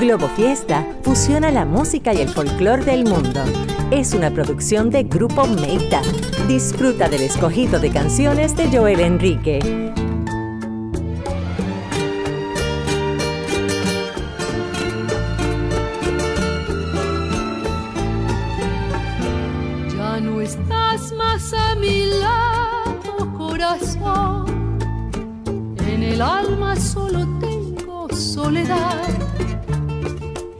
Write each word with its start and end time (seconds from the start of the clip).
Globo 0.00 0.28
Fiesta 0.28 0.84
fusiona 1.02 1.50
la 1.50 1.64
música 1.64 2.12
y 2.12 2.20
el 2.20 2.28
folclore 2.28 2.84
del 2.84 3.04
mundo. 3.04 3.40
Es 3.90 4.12
una 4.12 4.30
producción 4.30 4.90
de 4.90 5.04
Grupo 5.04 5.46
Meita. 5.46 6.02
Disfruta 6.48 7.08
del 7.08 7.22
escogido 7.22 7.78
de 7.78 7.90
canciones 7.90 8.56
de 8.56 8.76
Joel 8.76 9.00
Enrique. 9.00 9.60
Ya 19.96 20.20
no 20.20 20.40
estás 20.40 21.12
más 21.12 21.52
a 21.54 21.76
mi 21.76 22.06
lado, 22.06 23.32
corazón. 23.38 24.78
En 25.86 26.02
el 26.02 26.20
alma 26.20 26.74
solo 26.76 27.26
tengo 27.38 28.08
soledad 28.14 29.13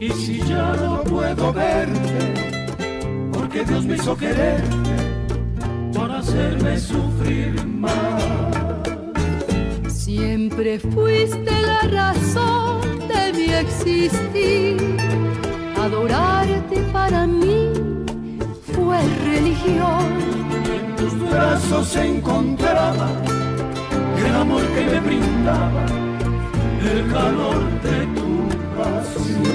y 0.05 0.11
si 0.11 0.39
ya 0.41 0.73
no 0.75 1.01
puedo 1.03 1.51
verte, 1.51 2.33
porque 3.33 3.63
Dios 3.65 3.85
me 3.85 3.95
hizo 3.95 4.15
quererte 4.15 4.95
para 5.95 6.19
hacerme 6.19 6.77
sufrir 6.77 7.65
más. 7.65 8.23
Siempre 9.87 10.79
fuiste 10.79 11.51
la 11.61 11.81
razón 12.01 12.81
de 13.07 13.33
mi 13.33 13.53
existir. 13.53 14.77
Adorarte 15.81 16.81
para 16.93 17.25
mí 17.25 17.69
fue 18.73 18.99
religión. 19.25 20.05
En 20.75 20.95
tus 20.97 21.29
brazos 21.29 21.87
se 21.87 22.05
encontraba 22.05 23.09
el 24.17 24.35
amor 24.35 24.61
que 24.67 24.85
me 24.85 24.99
brindaba, 24.99 25.85
el 26.93 27.11
calor 27.11 27.61
de 27.81 28.05
tu 28.15 28.49
pasión. 28.77 29.54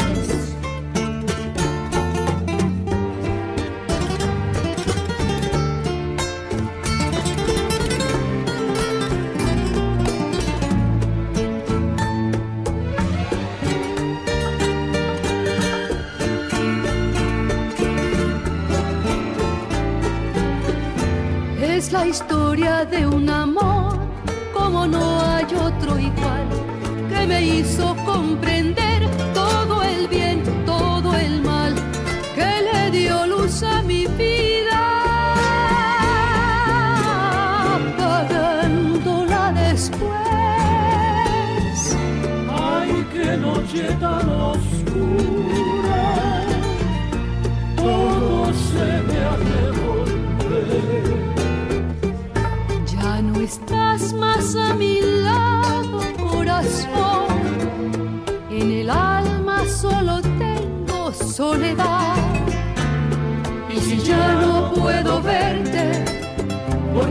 La 21.91 22.07
historia 22.07 22.85
de 22.85 23.05
un 23.05 23.29
amor 23.29 23.97
como 24.53 24.87
no 24.87 25.19
hay 25.21 25.43
otro 25.43 25.99
igual 25.99 26.47
que 27.09 27.27
me 27.27 27.41
hizo 27.43 27.95
comprender 28.05 28.90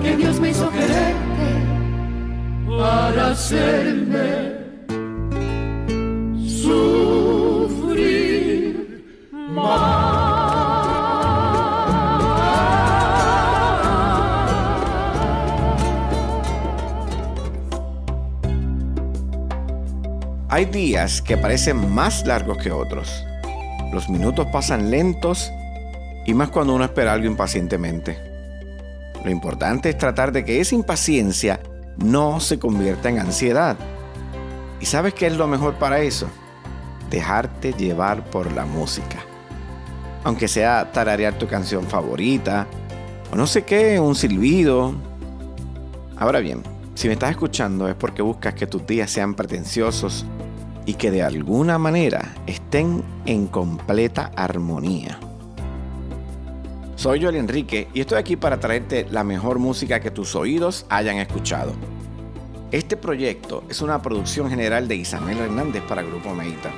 porque 0.01 0.17
Dios 0.17 0.41
me 0.41 0.49
hizo 0.49 0.71
quererte 0.71 1.13
para 2.67 3.33
hacerme 3.33 4.55
sufrir 6.49 7.85
más. 9.31 10.41
Hay 20.49 20.65
días 20.65 21.21
que 21.21 21.37
parecen 21.37 21.93
más 21.93 22.25
largos 22.27 22.57
que 22.57 22.73
otros. 22.73 23.23
Los 23.93 24.09
minutos 24.09 24.47
pasan 24.51 24.91
lentos 24.91 25.53
y 26.25 26.33
más 26.33 26.49
cuando 26.49 26.75
uno 26.75 26.85
espera 26.85 27.13
algo 27.13 27.27
impacientemente. 27.27 28.30
Lo 29.25 29.31
importante 29.31 29.91
es 29.91 29.99
tratar 29.99 30.33
de 30.33 30.45
que 30.45 30.61
esa 30.61 30.75
impaciencia 30.75 31.61
no 31.97 32.41
se 32.41 32.59
convierta 32.59 33.09
en 33.09 33.19
ansiedad. 33.19 33.77
¿Y 34.81 34.87
sabes 34.87 35.15
qué 35.15 35.27
es 35.27 35.37
lo 35.37 35.47
mejor 35.47 35.75
para 35.75 36.01
eso? 36.01 36.27
Dejarte 37.11 37.73
llevar 37.73 38.25
por 38.25 38.51
la 38.53 38.65
música. 38.65 39.19
Aunque 40.25 40.49
sea 40.49 40.91
tararear 40.93 41.35
tu 41.39 41.47
canción 41.47 41.85
favorita, 41.85 42.67
o 43.33 43.37
no 43.37 43.47
sé 43.47 43.63
qué, 43.63 44.01
un 44.01 44.15
silbido. 44.15 44.95
Ahora 46.17 46.41
bien, 46.41 46.63
si 46.95 47.09
me 47.09 47.15
estás 47.15 47.31
escuchando 47.31 47.89
es 47.89 47.95
porque 47.95 48.23
buscas 48.23 48.55
que 48.55 48.67
tus 48.67 48.87
días 48.87 49.11
sean 49.11 49.35
pretenciosos 49.35 50.25
y 50.87 50.95
que 50.95 51.11
de 51.11 51.23
alguna 51.23 51.79
manera 51.79 52.35
estén 52.47 53.03
en 53.27 53.47
completa 53.47 54.31
armonía. 54.35 55.19
Soy 57.01 57.23
Joel 57.23 57.37
Enrique 57.37 57.89
y 57.95 58.03
estoy 58.03 58.19
aquí 58.19 58.37
para 58.37 58.61
traerte 58.61 59.07
la 59.11 59.25
mejor 59.25 59.59
música 59.59 60.01
que 60.01 60.11
tus 60.11 60.35
oídos 60.35 60.85
hayan 60.91 61.17
escuchado. 61.17 61.73
Este 62.73 62.95
proyecto 62.95 63.65
es 63.71 63.81
una 63.81 64.03
producción 64.03 64.51
general 64.51 64.87
de 64.87 64.97
Isabel 64.97 65.39
Hernández 65.39 65.83
para 65.85 66.03
Grupo 66.03 66.35
Meita. 66.35 66.71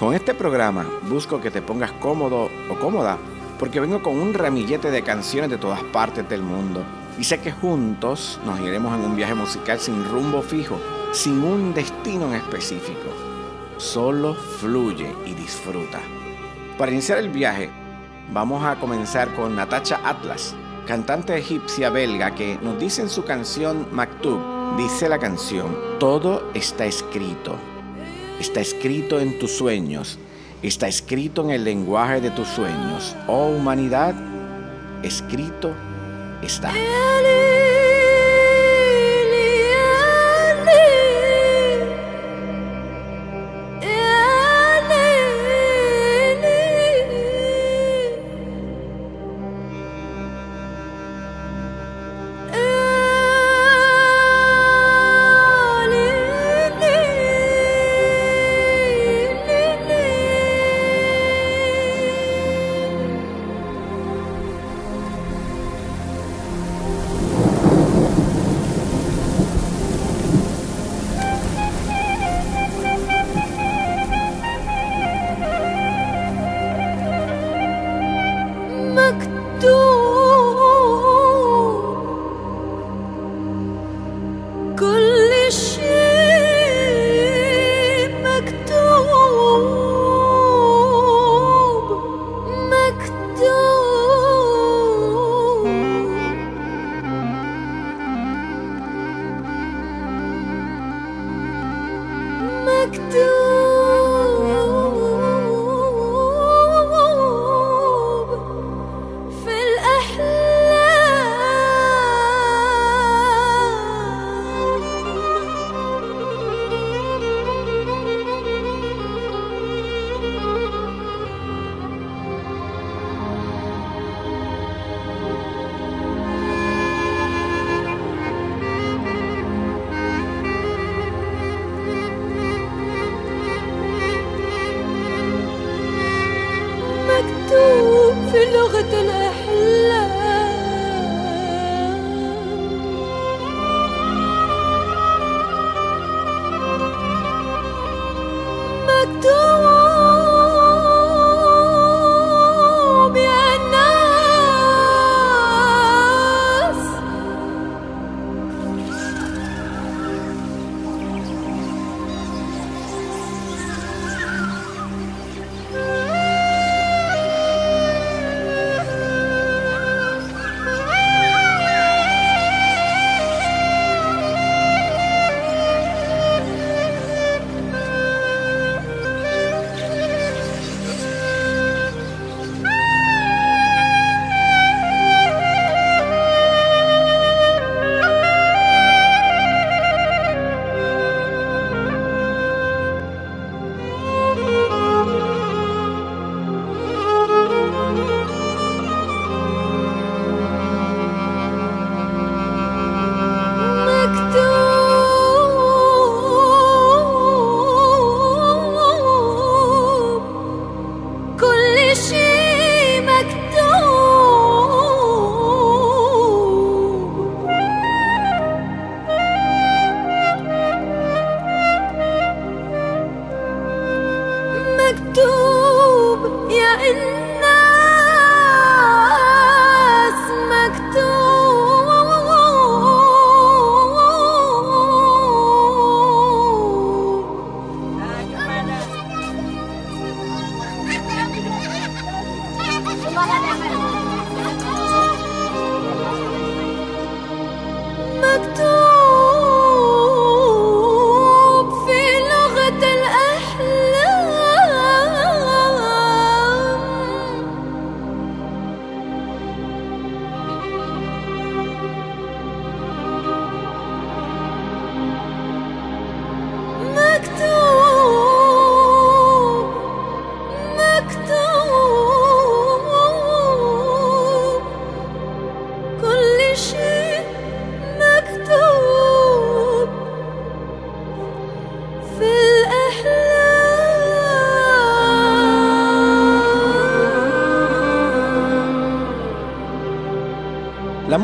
Con 0.00 0.12
este 0.12 0.34
programa 0.34 0.90
busco 1.08 1.40
que 1.40 1.52
te 1.52 1.62
pongas 1.62 1.92
cómodo 1.92 2.50
o 2.68 2.78
cómoda 2.80 3.16
porque 3.60 3.78
vengo 3.78 4.02
con 4.02 4.18
un 4.18 4.34
ramillete 4.34 4.90
de 4.90 5.02
canciones 5.02 5.50
de 5.50 5.58
todas 5.58 5.84
partes 5.84 6.28
del 6.28 6.42
mundo 6.42 6.82
y 7.16 7.22
sé 7.22 7.38
que 7.38 7.52
juntos 7.52 8.40
nos 8.44 8.58
iremos 8.58 8.92
en 8.92 9.04
un 9.04 9.14
viaje 9.14 9.36
musical 9.36 9.78
sin 9.78 10.04
rumbo 10.04 10.42
fijo 10.42 10.80
sin 11.12 11.44
un 11.44 11.72
destino 11.74 12.26
en 12.26 12.40
específico. 12.40 13.08
Solo 13.76 14.34
fluye 14.34 15.14
y 15.24 15.34
disfruta. 15.34 16.00
Para 16.76 16.90
iniciar 16.90 17.18
el 17.18 17.28
viaje, 17.28 17.70
vamos 18.32 18.64
a 18.64 18.76
comenzar 18.76 19.34
con 19.34 19.56
Natacha 19.56 20.00
Atlas, 20.04 20.54
cantante 20.86 21.36
egipcia 21.36 21.90
belga 21.90 22.34
que 22.34 22.58
nos 22.62 22.78
dice 22.78 23.02
en 23.02 23.08
su 23.08 23.24
canción 23.24 23.86
Maktub, 23.92 24.40
dice 24.76 25.08
la 25.08 25.18
canción, 25.18 25.76
todo 25.98 26.50
está 26.54 26.86
escrito. 26.86 27.56
Está 28.40 28.60
escrito 28.60 29.18
en 29.18 29.38
tus 29.38 29.52
sueños, 29.52 30.18
está 30.62 30.88
escrito 30.88 31.42
en 31.42 31.50
el 31.50 31.64
lenguaje 31.64 32.20
de 32.20 32.30
tus 32.30 32.48
sueños. 32.48 33.16
Oh 33.26 33.48
humanidad, 33.48 34.14
escrito 35.02 35.72
está. 36.42 36.72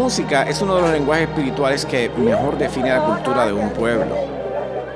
Música 0.03 0.43
es 0.43 0.61
uno 0.61 0.75
de 0.75 0.83
los 0.83 0.91
lenguajes 0.91 1.29
espirituales 1.29 1.87
que 1.87 2.09
mejor 2.09 2.59
define 2.59 2.89
la 2.89 3.07
cultura 3.07 3.47
de 3.47 3.53
un 3.53 3.71
pueblo. 3.71 4.17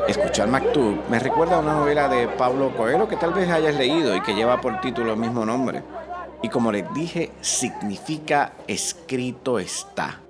Escuchar 0.09 0.49
Maktub 0.49 0.99
me 1.09 1.21
recuerda 1.21 1.55
a 1.55 1.59
una 1.61 1.75
novela 1.75 2.09
de 2.09 2.27
Pablo 2.27 2.77
Coelho 2.77 3.07
que 3.07 3.15
tal 3.15 3.33
vez 3.33 3.49
hayas 3.49 3.77
leído 3.77 4.17
y 4.17 4.21
que 4.23 4.35
lleva 4.35 4.61
por 4.61 4.81
título 4.81 5.13
el 5.13 5.21
mismo 5.21 5.47
nombre. 5.47 5.81
Y 6.43 6.49
como 6.49 6.73
les 6.73 6.93
dije, 6.93 7.31
significa 7.41 8.55
escrito 8.67 9.61
está. 9.61 10.21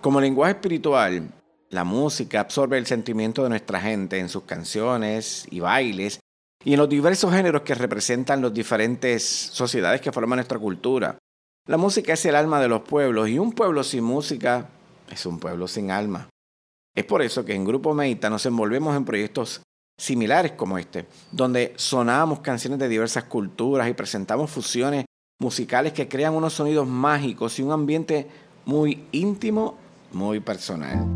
Como 0.00 0.20
lenguaje 0.20 0.54
espiritual, 0.54 1.28
la 1.70 1.84
música 1.84 2.40
absorbe 2.40 2.78
el 2.78 2.86
sentimiento 2.86 3.44
de 3.44 3.50
nuestra 3.50 3.80
gente 3.80 4.18
en 4.18 4.28
sus 4.28 4.42
canciones 4.42 5.46
y 5.48 5.60
bailes 5.60 6.18
y 6.64 6.72
en 6.72 6.80
los 6.80 6.88
diversos 6.88 7.32
géneros 7.32 7.62
que 7.62 7.76
representan 7.76 8.42
las 8.42 8.52
diferentes 8.52 9.22
sociedades 9.24 10.00
que 10.00 10.10
forman 10.10 10.38
nuestra 10.38 10.58
cultura. 10.58 11.16
La 11.68 11.76
música 11.76 12.14
es 12.14 12.26
el 12.26 12.34
alma 12.34 12.60
de 12.60 12.66
los 12.66 12.80
pueblos 12.80 13.28
y 13.28 13.38
un 13.38 13.52
pueblo 13.52 13.84
sin 13.84 14.02
música 14.02 14.68
es 15.08 15.24
un 15.26 15.38
pueblo 15.38 15.68
sin 15.68 15.92
alma. 15.92 16.28
Es 16.92 17.04
por 17.04 17.22
eso 17.22 17.44
que 17.44 17.54
en 17.54 17.64
Grupo 17.64 17.94
Meita 17.94 18.28
nos 18.28 18.44
envolvemos 18.46 18.96
en 18.96 19.04
proyectos 19.04 19.62
similares 19.96 20.52
como 20.52 20.76
este, 20.76 21.06
donde 21.30 21.72
sonamos 21.76 22.40
canciones 22.40 22.80
de 22.80 22.88
diversas 22.88 23.24
culturas 23.24 23.88
y 23.88 23.94
presentamos 23.94 24.50
fusiones 24.50 25.04
musicales 25.40 25.92
que 25.92 26.08
crean 26.08 26.34
unos 26.34 26.52
sonidos 26.52 26.88
mágicos 26.88 27.56
y 27.60 27.62
un 27.62 27.70
ambiente 27.70 28.26
muy 28.64 29.04
íntimo, 29.12 29.76
muy 30.10 30.40
personal. 30.40 31.06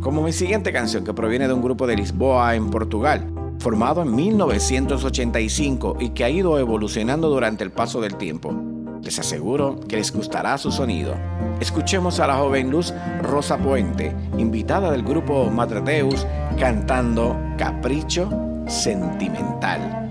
Como 0.00 0.22
mi 0.22 0.32
siguiente 0.32 0.72
canción 0.72 1.04
que 1.04 1.12
proviene 1.12 1.46
de 1.46 1.52
un 1.52 1.60
grupo 1.60 1.86
de 1.86 1.96
Lisboa 1.96 2.54
en 2.54 2.70
Portugal, 2.70 3.30
formado 3.58 4.00
en 4.00 4.16
1985 4.16 5.98
y 6.00 6.10
que 6.10 6.24
ha 6.24 6.30
ido 6.30 6.58
evolucionando 6.58 7.28
durante 7.28 7.64
el 7.64 7.70
paso 7.70 8.00
del 8.00 8.16
tiempo. 8.16 8.54
Les 9.02 9.18
aseguro 9.18 9.78
que 9.88 9.96
les 9.96 10.12
gustará 10.12 10.58
su 10.58 10.70
sonido. 10.70 11.14
Escuchemos 11.60 12.20
a 12.20 12.26
la 12.26 12.36
joven 12.36 12.70
Luz 12.70 12.92
Rosa 13.22 13.58
Puente, 13.58 14.14
invitada 14.36 14.90
del 14.90 15.02
grupo 15.02 15.50
Madredeus, 15.50 16.26
cantando 16.58 17.36
Capricho 17.56 18.28
Sentimental. 18.66 20.08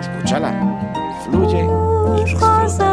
Escúchala, 0.00 0.52
fluye 1.24 1.66
y 2.16 2.24
disfruta. 2.24 2.92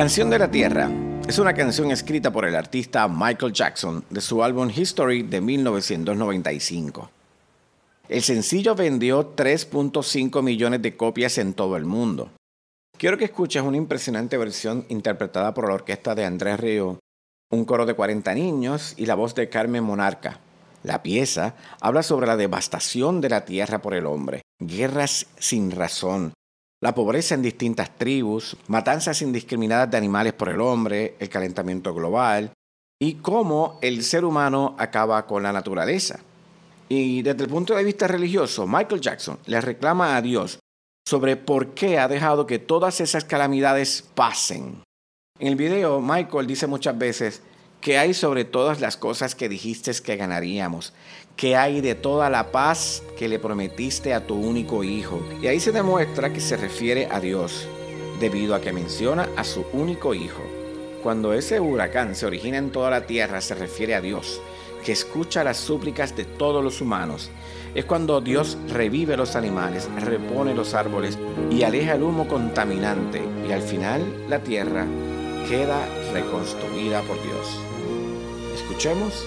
Canción 0.00 0.30
de 0.30 0.38
la 0.38 0.50
Tierra 0.50 0.90
es 1.28 1.38
una 1.38 1.52
canción 1.52 1.90
escrita 1.90 2.32
por 2.32 2.46
el 2.46 2.56
artista 2.56 3.06
Michael 3.06 3.52
Jackson 3.52 4.02
de 4.08 4.22
su 4.22 4.42
álbum 4.42 4.70
History 4.74 5.24
de 5.24 5.42
1995. 5.42 7.10
El 8.08 8.22
sencillo 8.22 8.74
vendió 8.74 9.36
3.5 9.36 10.42
millones 10.42 10.80
de 10.80 10.96
copias 10.96 11.36
en 11.36 11.52
todo 11.52 11.76
el 11.76 11.84
mundo. 11.84 12.30
Quiero 12.96 13.18
que 13.18 13.26
escuches 13.26 13.62
una 13.62 13.76
impresionante 13.76 14.38
versión 14.38 14.86
interpretada 14.88 15.52
por 15.52 15.68
la 15.68 15.74
orquesta 15.74 16.14
de 16.14 16.24
Andrés 16.24 16.58
Río, 16.58 16.98
un 17.50 17.66
coro 17.66 17.84
de 17.84 17.92
40 17.92 18.32
niños 18.32 18.94
y 18.96 19.04
la 19.04 19.16
voz 19.16 19.34
de 19.34 19.50
Carmen 19.50 19.84
Monarca. 19.84 20.40
La 20.82 21.02
pieza 21.02 21.56
habla 21.78 22.02
sobre 22.02 22.26
la 22.26 22.38
devastación 22.38 23.20
de 23.20 23.28
la 23.28 23.44
tierra 23.44 23.82
por 23.82 23.92
el 23.92 24.06
hombre, 24.06 24.40
guerras 24.60 25.26
sin 25.38 25.70
razón, 25.70 26.32
la 26.80 26.94
pobreza 26.94 27.34
en 27.34 27.42
distintas 27.42 27.96
tribus, 27.96 28.56
matanzas 28.68 29.20
indiscriminadas 29.22 29.90
de 29.90 29.98
animales 29.98 30.32
por 30.32 30.48
el 30.48 30.60
hombre, 30.60 31.16
el 31.18 31.28
calentamiento 31.28 31.92
global 31.92 32.52
y 32.98 33.14
cómo 33.14 33.78
el 33.82 34.02
ser 34.02 34.24
humano 34.24 34.74
acaba 34.78 35.26
con 35.26 35.42
la 35.42 35.52
naturaleza. 35.52 36.20
Y 36.88 37.22
desde 37.22 37.44
el 37.44 37.50
punto 37.50 37.74
de 37.74 37.84
vista 37.84 38.08
religioso, 38.08 38.66
Michael 38.66 39.00
Jackson 39.00 39.38
le 39.46 39.60
reclama 39.60 40.16
a 40.16 40.22
Dios 40.22 40.58
sobre 41.06 41.36
por 41.36 41.74
qué 41.74 41.98
ha 41.98 42.08
dejado 42.08 42.46
que 42.46 42.58
todas 42.58 43.00
esas 43.00 43.24
calamidades 43.24 44.04
pasen. 44.14 44.82
En 45.38 45.48
el 45.48 45.56
video, 45.56 46.00
Michael 46.00 46.46
dice 46.46 46.66
muchas 46.66 46.96
veces, 46.98 47.42
que 47.80 47.98
hay 47.98 48.14
sobre 48.14 48.44
todas 48.44 48.80
las 48.80 48.96
cosas 48.96 49.34
que 49.34 49.48
dijiste 49.48 49.90
que 50.02 50.16
ganaríamos? 50.16 50.92
Que 51.36 51.56
hay 51.56 51.80
de 51.80 51.94
toda 51.94 52.28
la 52.30 52.52
paz 52.52 53.02
que 53.18 53.28
le 53.28 53.38
prometiste 53.38 54.12
a 54.14 54.26
tu 54.26 54.34
único 54.34 54.84
hijo? 54.84 55.22
Y 55.42 55.46
ahí 55.46 55.60
se 55.60 55.72
demuestra 55.72 56.32
que 56.32 56.40
se 56.40 56.56
refiere 56.56 57.08
a 57.10 57.20
Dios, 57.20 57.66
debido 58.20 58.54
a 58.54 58.60
que 58.60 58.72
menciona 58.72 59.28
a 59.36 59.44
su 59.44 59.64
único 59.72 60.14
hijo. 60.14 60.42
Cuando 61.02 61.32
ese 61.32 61.60
huracán 61.60 62.14
se 62.14 62.26
origina 62.26 62.58
en 62.58 62.70
toda 62.70 62.90
la 62.90 63.06
tierra, 63.06 63.40
se 63.40 63.54
refiere 63.54 63.94
a 63.94 64.00
Dios, 64.00 64.40
que 64.84 64.92
escucha 64.92 65.44
las 65.44 65.56
súplicas 65.56 66.14
de 66.14 66.24
todos 66.24 66.62
los 66.62 66.80
humanos. 66.80 67.30
Es 67.74 67.84
cuando 67.84 68.20
Dios 68.20 68.58
revive 68.68 69.16
los 69.16 69.36
animales, 69.36 69.88
repone 70.00 70.54
los 70.54 70.74
árboles 70.74 71.18
y 71.50 71.62
aleja 71.62 71.94
el 71.94 72.02
humo 72.02 72.26
contaminante 72.26 73.22
y 73.48 73.52
al 73.52 73.62
final 73.62 74.02
la 74.28 74.40
tierra 74.40 74.86
queda 75.48 75.86
reconstruida 76.12 77.00
por 77.02 77.16
Dios. 77.22 77.60
Escuchemos 78.54 79.26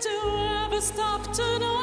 to 0.00 0.64
ever 0.64 0.80
stop 0.80 1.22
to 1.32 1.58
know. 1.58 1.77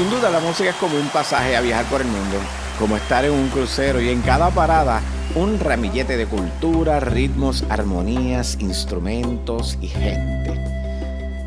Sin 0.00 0.08
duda 0.08 0.30
la 0.30 0.40
música 0.40 0.70
es 0.70 0.76
como 0.76 0.96
un 0.96 1.10
pasaje 1.10 1.54
a 1.54 1.60
viajar 1.60 1.84
por 1.84 2.00
el 2.00 2.06
mundo, 2.06 2.38
como 2.78 2.96
estar 2.96 3.22
en 3.26 3.32
un 3.32 3.50
crucero 3.50 4.00
y 4.00 4.08
en 4.08 4.22
cada 4.22 4.48
parada 4.48 5.02
un 5.34 5.60
ramillete 5.60 6.16
de 6.16 6.24
cultura, 6.24 7.00
ritmos, 7.00 7.66
armonías, 7.68 8.56
instrumentos 8.60 9.76
y 9.82 9.88
gente. 9.88 10.58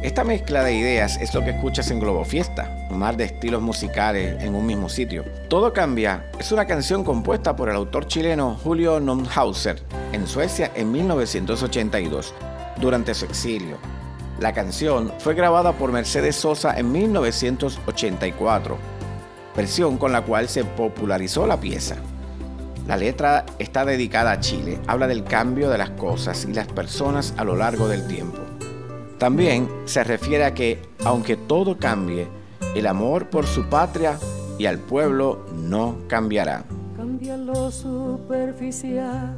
Esta 0.03 0.23
mezcla 0.23 0.63
de 0.63 0.75
ideas 0.75 1.17
es 1.19 1.33
lo 1.33 1.43
que 1.43 1.49
escuchas 1.49 1.89
en 1.89 1.99
Globo 1.99 2.25
Fiesta, 2.25 2.69
un 2.91 2.99
mar 2.99 3.17
de 3.17 3.23
estilos 3.23 3.63
musicales 3.63 4.43
en 4.43 4.53
un 4.53 4.67
mismo 4.67 4.87
sitio. 4.87 5.25
Todo 5.49 5.73
cambia 5.73 6.29
es 6.37 6.51
una 6.51 6.67
canción 6.67 7.03
compuesta 7.03 7.55
por 7.55 7.69
el 7.69 7.75
autor 7.75 8.05
chileno 8.05 8.59
Julio 8.63 8.99
Nomhauser 8.99 9.81
en 10.11 10.27
Suecia 10.27 10.71
en 10.75 10.91
1982, 10.91 12.35
durante 12.79 13.15
su 13.15 13.25
exilio. 13.25 13.79
La 14.43 14.51
canción 14.51 15.13
fue 15.19 15.35
grabada 15.35 15.71
por 15.71 15.93
Mercedes 15.93 16.35
Sosa 16.35 16.77
en 16.77 16.91
1984, 16.91 18.77
versión 19.55 19.97
con 19.97 20.11
la 20.11 20.23
cual 20.23 20.49
se 20.49 20.65
popularizó 20.65 21.47
la 21.47 21.61
pieza. 21.61 21.95
La 22.85 22.97
letra 22.97 23.45
está 23.57 23.85
dedicada 23.85 24.33
a 24.33 24.41
Chile, 24.41 24.81
habla 24.85 25.07
del 25.07 25.23
cambio 25.23 25.69
de 25.69 25.77
las 25.77 25.91
cosas 25.91 26.43
y 26.43 26.51
las 26.51 26.67
personas 26.67 27.33
a 27.37 27.45
lo 27.45 27.55
largo 27.55 27.87
del 27.87 28.05
tiempo. 28.05 28.39
También 29.17 29.69
se 29.85 30.03
refiere 30.03 30.43
a 30.43 30.53
que, 30.53 30.81
aunque 31.05 31.37
todo 31.37 31.77
cambie, 31.77 32.27
el 32.75 32.85
amor 32.87 33.29
por 33.29 33.47
su 33.47 33.69
patria 33.69 34.19
y 34.57 34.65
al 34.65 34.77
pueblo 34.77 35.45
no 35.53 35.99
cambiará. 36.09 36.65
Cambia 36.97 37.37
lo 37.37 37.71
superficial, 37.71 39.37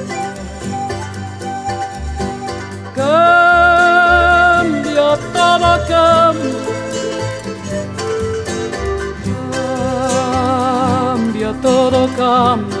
todo 5.33 5.69
cambia. 5.87 6.71
Todo. 11.61 12.01
Cambia, 12.21 12.80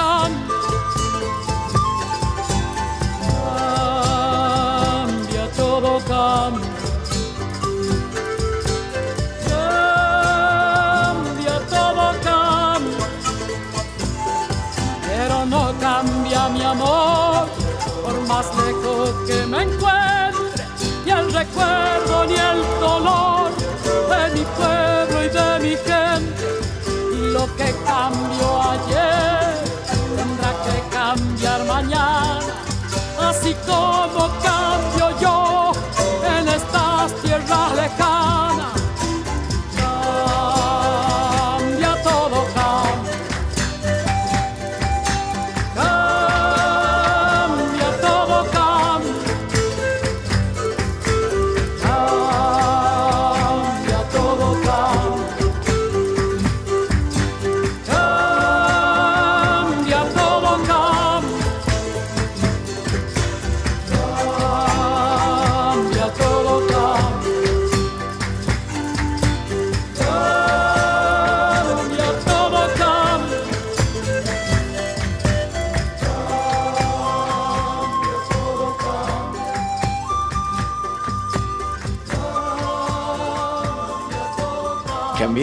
Que 19.25 19.45
me 19.45 19.63
encuentre, 19.63 20.65
ni 21.05 21.11
el 21.11 21.33
recuerdo 21.33 22.25
ni 22.25 22.35
el 22.35 22.61
dolor 22.79 23.51
de 24.09 24.21
mi 24.35 24.45
pueblo 24.57 25.25
y 25.25 25.29
de 25.29 25.59
mi 25.59 25.75
gente. 25.89 26.45
Lo 27.33 27.45
que 27.55 27.73
cambió 27.85 28.61
ayer 28.71 29.55
tendrá 30.15 30.51
que 30.65 30.95
cambiar 30.95 31.63
mañana, 31.65 32.39
así 33.19 33.55
como 33.65 34.27
cambio 34.41 34.60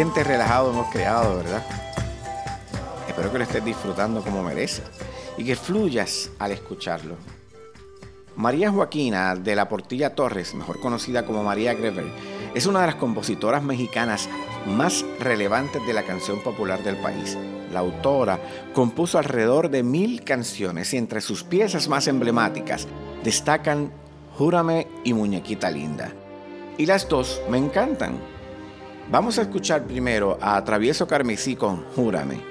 ambiente 0.09 0.25
relajado 0.25 0.71
hemos 0.71 0.91
creado, 0.91 1.37
¿verdad? 1.37 1.63
Espero 3.07 3.31
que 3.31 3.39
lo 3.39 3.45
estés 3.45 3.63
disfrutando 3.63 4.23
como 4.23 4.43
merece 4.43 4.83
y 5.37 5.45
que 5.45 5.55
fluyas 5.55 6.31
al 6.39 6.53
escucharlo. 6.53 7.17
María 8.35 8.71
Joaquina 8.71 9.35
de 9.35 9.55
la 9.55 9.69
Portilla 9.69 10.15
Torres, 10.15 10.55
mejor 10.55 10.81
conocida 10.81 11.27
como 11.27 11.43
María 11.43 11.75
Grever, 11.75 12.07
es 12.55 12.65
una 12.65 12.81
de 12.81 12.87
las 12.87 12.95
compositoras 12.95 13.63
mexicanas 13.63 14.31
más 14.67 15.05
relevantes 15.21 15.87
de 15.87 15.93
la 15.93 16.05
canción 16.05 16.41
popular 16.43 16.83
del 16.83 16.97
país. 16.97 17.37
La 17.71 17.81
autora 17.81 18.39
compuso 18.73 19.19
alrededor 19.19 19.69
de 19.69 19.83
mil 19.83 20.25
canciones 20.25 20.95
y 20.95 20.97
entre 20.97 21.21
sus 21.21 21.45
piezas 21.45 21.87
más 21.89 22.07
emblemáticas 22.09 22.89
destacan 23.25 23.93
Júrame 24.39 24.87
y 25.05 25.13
Muñequita 25.13 25.71
Linda. 25.71 26.13
Y 26.79 26.87
las 26.87 27.07
dos 27.11 27.43
me 27.51 27.59
encantan. 27.59 28.38
Vamos 29.11 29.39
a 29.39 29.43
escuchar 29.43 29.85
primero 29.85 30.37
a 30.39 30.63
Travieso 30.65 31.07
Carmesí 31.07 31.57
con 31.57 31.83
Júrame. 31.97 32.43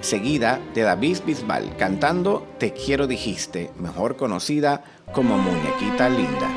Seguida 0.00 0.60
de 0.72 0.82
David 0.82 1.18
Bisbal 1.26 1.76
cantando 1.76 2.46
Te 2.58 2.72
quiero 2.72 3.08
dijiste, 3.08 3.72
mejor 3.76 4.16
conocida 4.16 4.84
como 5.12 5.36
Muñequita 5.36 6.08
Linda. 6.08 6.48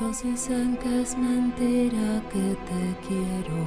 Todos 0.00 0.24
dicen 0.24 0.76
que 0.78 1.02
es 1.02 1.16
mentira 1.16 2.22
que 2.32 2.56
te 2.66 3.06
quiero, 3.06 3.62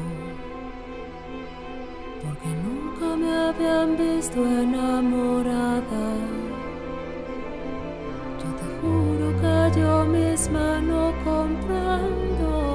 porque 2.22 2.50
nunca 2.66 3.16
me 3.16 3.34
habían 3.34 3.96
visto 3.96 4.46
enamorada. 4.46 6.16
Yo 8.38 8.50
te 8.60 8.68
juro 8.82 9.34
que 9.40 9.80
yo 9.80 10.06
misma 10.06 10.82
no 10.82 11.14
comprendo 11.24 12.71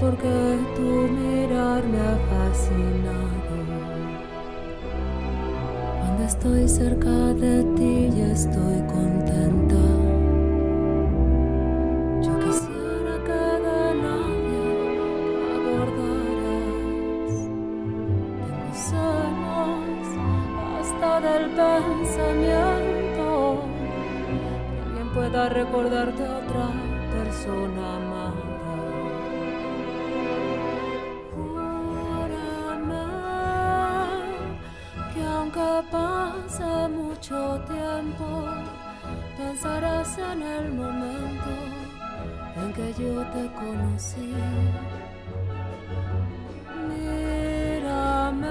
porque 0.00 0.58
tu 0.76 0.90
mirar 1.12 1.84
me 1.84 1.98
ha 1.98 2.16
fascinado. 2.30 3.56
Cuando 6.00 6.24
estoy 6.24 6.66
cerca 6.66 7.34
de 7.34 7.64
ti 7.76 8.08
y 8.16 8.20
estoy 8.32 8.78
contenta. 8.96 9.82
Yo 12.22 12.32
quisiera 12.44 13.14
que 13.26 13.42
de 13.66 13.82
nadie 14.04 14.68
acordaras. 15.56 17.36
Tengo 18.40 18.70
celos 18.88 20.08
hasta 20.80 21.10
del 21.20 21.44
pensamiento. 21.60 23.28
Que 24.76 24.82
alguien 24.86 25.08
pueda 25.12 25.42
recordarte 25.50 26.22
a 26.24 26.38
otra 26.38 26.66
persona 27.12 27.88
más. 28.10 28.29
Aunque 35.60 35.90
pase 35.90 36.88
mucho 36.88 37.60
tiempo, 37.66 38.46
pensarás 39.36 40.18
en 40.18 40.42
el 40.42 40.72
momento 40.72 41.50
en 42.56 42.72
que 42.72 42.92
yo 43.00 43.22
te 43.34 43.46
conocí. 43.54 44.34
Mírame, 46.88 48.48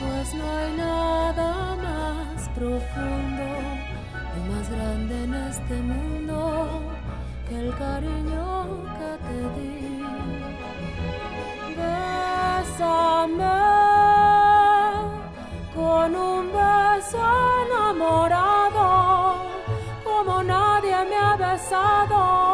pues 0.00 0.34
no 0.34 0.44
hay 0.58 0.72
nada 0.76 1.76
más 1.86 2.48
profundo 2.50 3.46
y 4.36 4.40
más 4.50 4.70
grande 4.70 5.24
en 5.24 5.34
este 5.34 5.74
mundo 5.74 6.80
que 7.48 7.58
el 7.58 7.74
cariño 7.76 8.66
que 8.98 9.10
te 9.26 9.38
di. 9.60 10.02
Bésame 11.76 13.05
como 20.04 20.42
nadie 20.42 21.04
me 21.04 21.16
ha 21.16 21.36
besado 21.36 22.45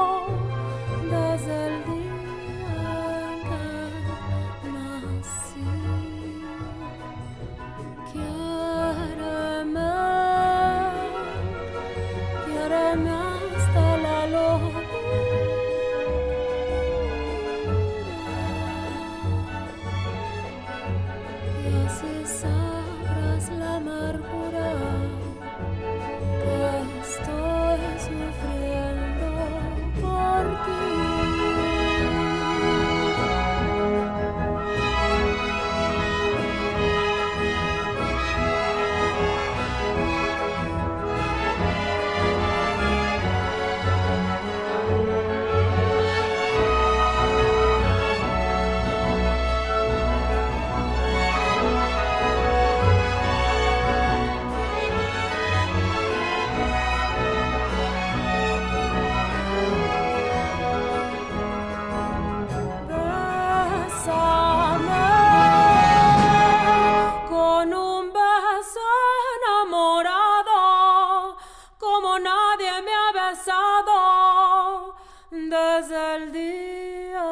el 76.16 76.32
día 76.32 77.28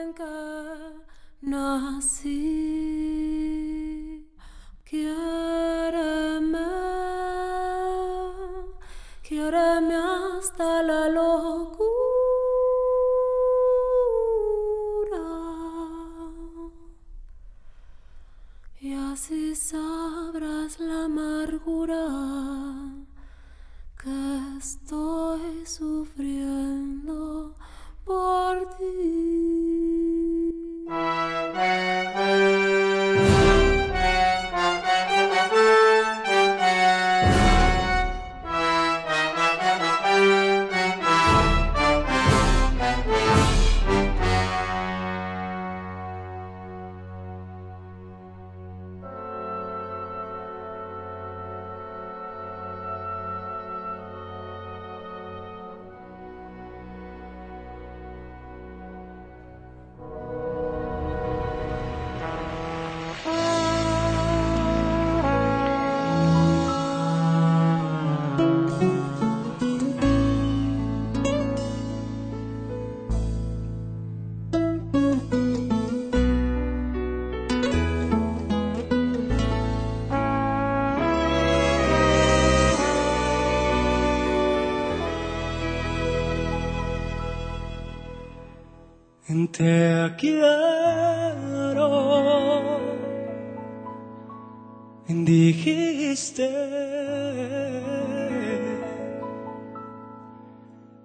en 0.00 0.14
que 0.14 0.36
nací. 1.42 2.68
Quiéreme, 4.84 6.58
quiéreme 9.26 9.94
hasta 9.94 10.82
la 10.82 11.08
locura. 11.08 11.98
Y 18.80 18.94
así 18.94 19.54
sabrás 19.54 20.80
la 20.80 21.04
amargura 21.04 22.04
que 24.00 24.18
estoy 24.58 25.66
sufriendo 25.66 26.87
por 28.08 28.64
ti. 28.78 29.37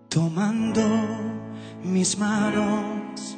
Tomando 0.10 0.82
mis 1.84 2.18
manos 2.18 3.38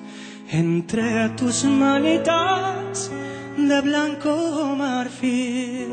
entre 0.49 1.29
tus 1.29 1.65
manitas 1.65 3.11
de 3.57 3.81
blanco 3.81 4.75
marfil. 4.77 5.89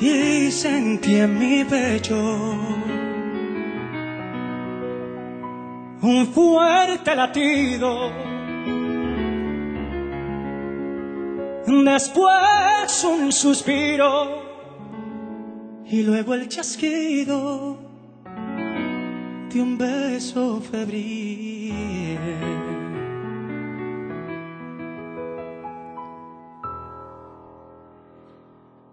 Y 0.00 0.50
sentí 0.50 1.14
en 1.16 1.38
mi 1.38 1.64
pecho 1.64 2.16
un 6.02 6.26
fuerte 6.26 7.14
latido. 7.16 8.33
Después 11.66 13.04
un 13.04 13.32
suspiro 13.32 14.42
y 15.86 16.02
luego 16.02 16.34
el 16.34 16.48
chasquido 16.48 17.78
de 19.50 19.62
un 19.62 19.78
beso 19.78 20.60
febril. 20.60 22.18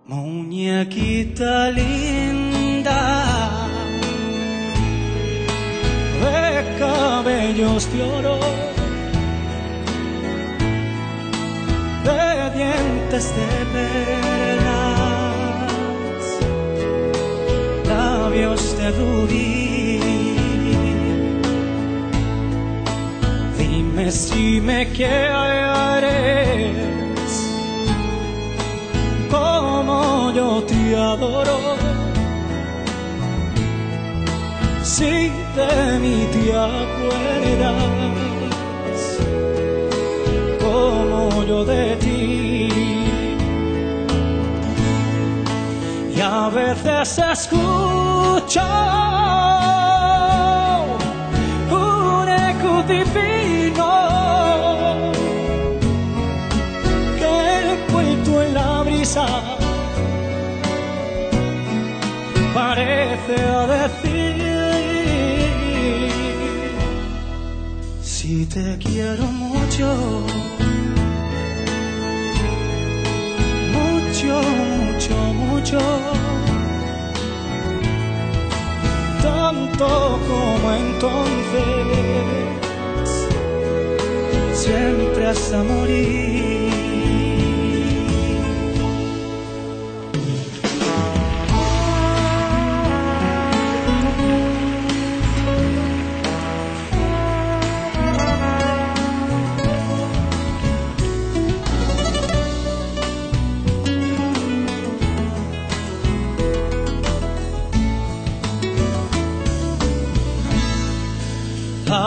Muñequita 0.06 1.72
linda 1.72 3.68
de 6.22 6.80
cabellos 6.80 7.92
de 7.92 8.04
oro, 8.04 8.40
dientes 13.12 13.36
de 13.36 13.48
perlas, 13.74 15.36
labios 17.88 18.78
de 18.78 18.92
rubí. 18.92 20.00
Dime 23.58 24.12
si 24.12 24.62
me 24.62 24.88
quieres 24.90 25.12
como 29.30 30.32
yo 30.34 30.64
te 30.64 30.96
adoro. 30.96 31.60
Si 34.84 35.32
de 35.58 36.00
mí 36.02 36.28
te 36.34 36.54
acuerdas, 36.54 37.76
como 40.62 41.44
yo 41.44 41.66
de 41.66 41.96
ti. 41.98 42.21
A 46.24 46.50
veces 46.50 47.18
escucho 47.18 48.62
un 51.72 52.30
eco 52.30 52.84
divino 52.84 53.92
que 57.18 57.72
envuelto 57.72 58.44
en 58.44 58.54
la 58.54 58.84
brisa 58.84 59.26
parece 62.54 63.38
decir 63.78 64.52
si 68.04 68.46
te 68.46 68.78
quiero 68.78 69.24
mucho 69.24 69.88
mucho 73.74 74.61
mucho 75.34 75.80
tanto 79.22 80.20
como 80.28 80.72
entonces. 80.74 81.72
Siempre 84.54 85.28
hasta 85.28 85.64
morir 85.64 86.61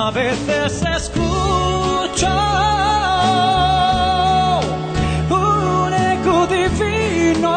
A 0.06 0.10
veces 0.10 0.82
escucho 0.82 2.28
un 5.30 5.94
eco 5.94 6.46
divino 6.46 7.56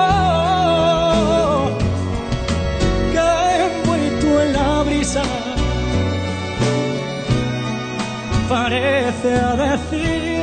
que 3.11 3.27
envuelto 3.65 4.41
en 4.43 4.53
la 4.53 4.83
brisa 4.83 5.23
parece 8.47 9.33
a 9.33 9.55
decir 9.57 10.37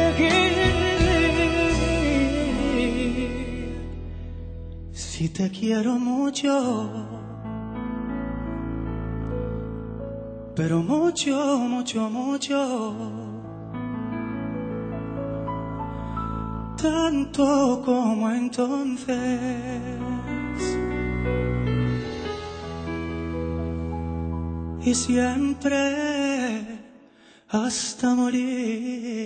si 4.93 5.29
te 5.31 5.51
quiero 5.51 5.99
mucho. 5.99 7.04
Pero 10.55 10.83
mucho, 10.83 11.59
mucho, 11.59 12.09
mucho. 12.11 12.95
Tanto 16.81 17.83
como 17.85 18.31
entonces. 18.31 19.41
Y 24.85 24.95
siempre 24.95 26.85
hasta 27.49 28.15
morir. 28.15 29.25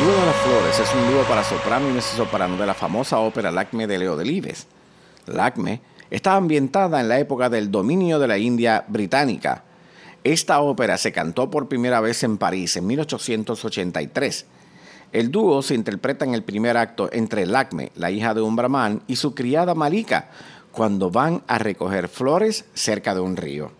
Dúo 0.00 0.12
de 0.12 0.26
las 0.26 0.36
flores 0.36 0.80
es 0.80 0.94
un 0.94 1.12
dúo 1.12 1.22
para 1.24 1.44
soprano 1.44 1.86
y 1.86 1.92
mezzosoprano 1.92 2.56
de 2.56 2.64
la 2.64 2.72
famosa 2.72 3.18
ópera 3.18 3.50
Lacme 3.50 3.86
de 3.86 3.98
Leo 3.98 4.16
Delibes. 4.16 4.66
Lacme 5.26 5.82
estaba 6.10 6.36
ambientada 6.36 7.02
en 7.02 7.08
la 7.08 7.18
época 7.18 7.50
del 7.50 7.70
dominio 7.70 8.18
de 8.18 8.26
la 8.26 8.38
India 8.38 8.82
británica. 8.88 9.62
Esta 10.24 10.60
ópera 10.60 10.96
se 10.96 11.12
cantó 11.12 11.50
por 11.50 11.68
primera 11.68 12.00
vez 12.00 12.22
en 12.22 12.38
París 12.38 12.76
en 12.76 12.86
1883. 12.86 14.46
El 15.12 15.30
dúo 15.30 15.60
se 15.60 15.74
interpreta 15.74 16.24
en 16.24 16.32
el 16.32 16.44
primer 16.44 16.78
acto 16.78 17.10
entre 17.12 17.44
Lacme, 17.44 17.92
la 17.94 18.10
hija 18.10 18.32
de 18.32 18.40
un 18.40 18.56
brahman, 18.56 19.02
y 19.06 19.16
su 19.16 19.34
criada 19.34 19.74
Malika, 19.74 20.30
cuando 20.72 21.10
van 21.10 21.42
a 21.46 21.58
recoger 21.58 22.08
flores 22.08 22.64
cerca 22.72 23.14
de 23.14 23.20
un 23.20 23.36
río. 23.36 23.70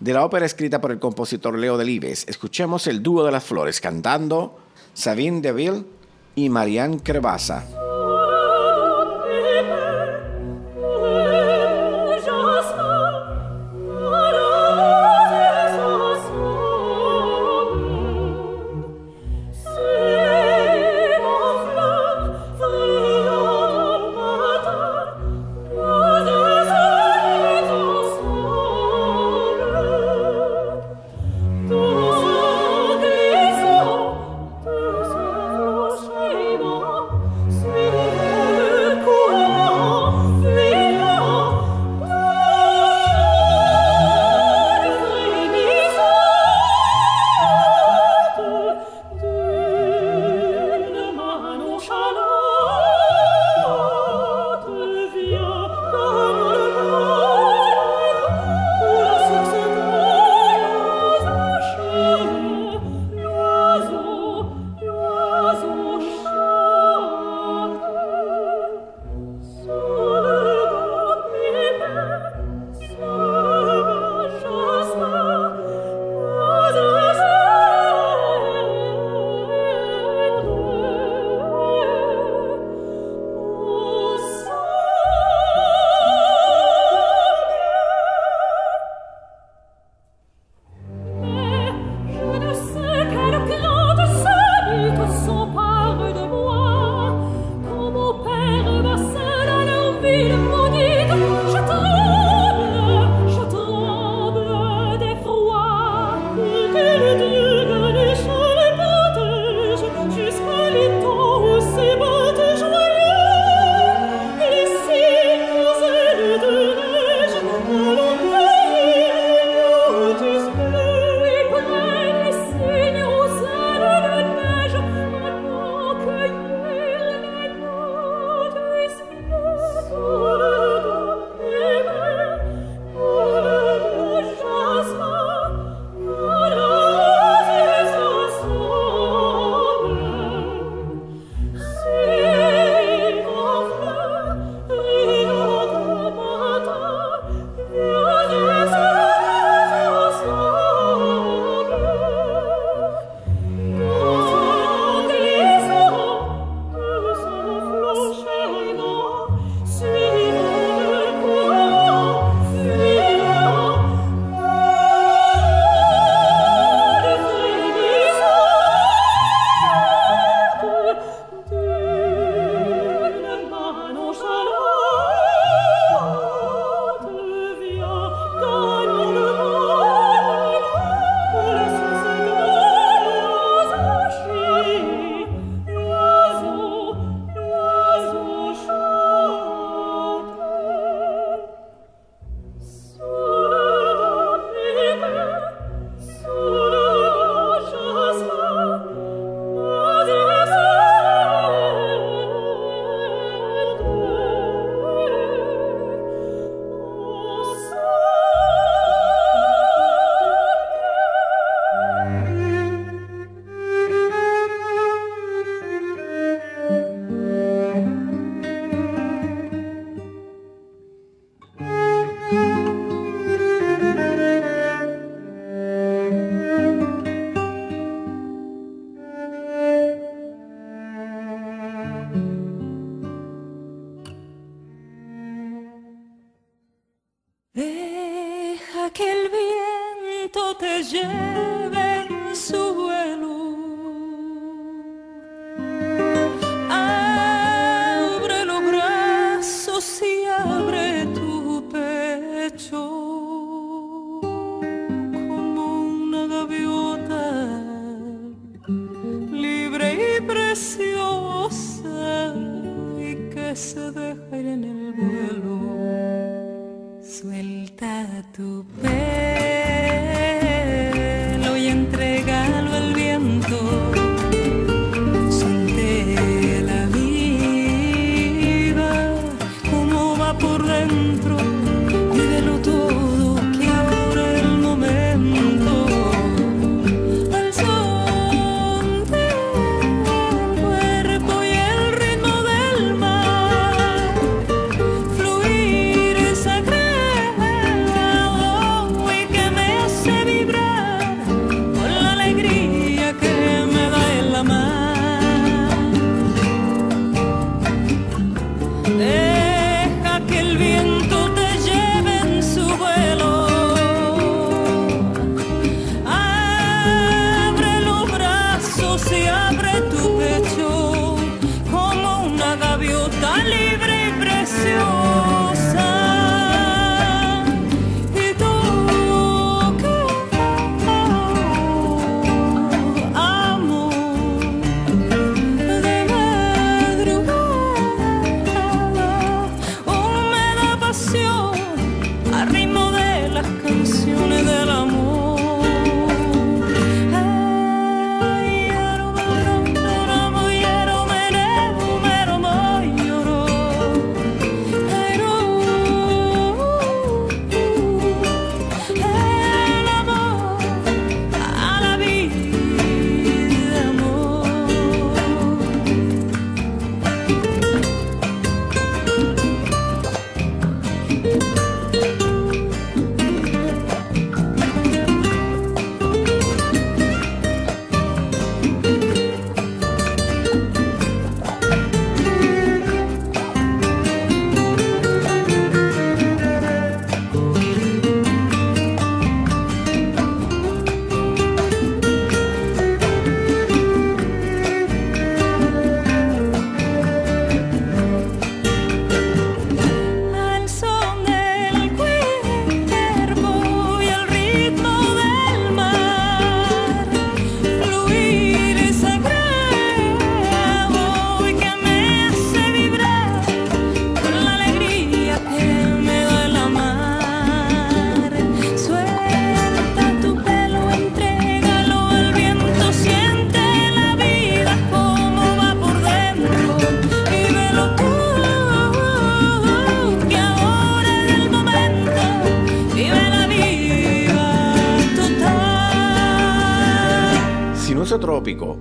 De 0.00 0.14
la 0.14 0.24
ópera 0.24 0.46
escrita 0.46 0.80
por 0.80 0.90
el 0.90 0.98
compositor 0.98 1.58
Leo 1.58 1.76
Delibes, 1.76 2.24
escuchemos 2.28 2.86
el 2.86 3.02
dúo 3.02 3.24
de 3.24 3.32
las 3.32 3.44
flores 3.44 3.80
cantando 3.82 4.58
Sabine 4.98 5.40
Deville 5.40 5.84
y 6.34 6.48
Marianne 6.48 6.98
Crevasa. 6.98 7.64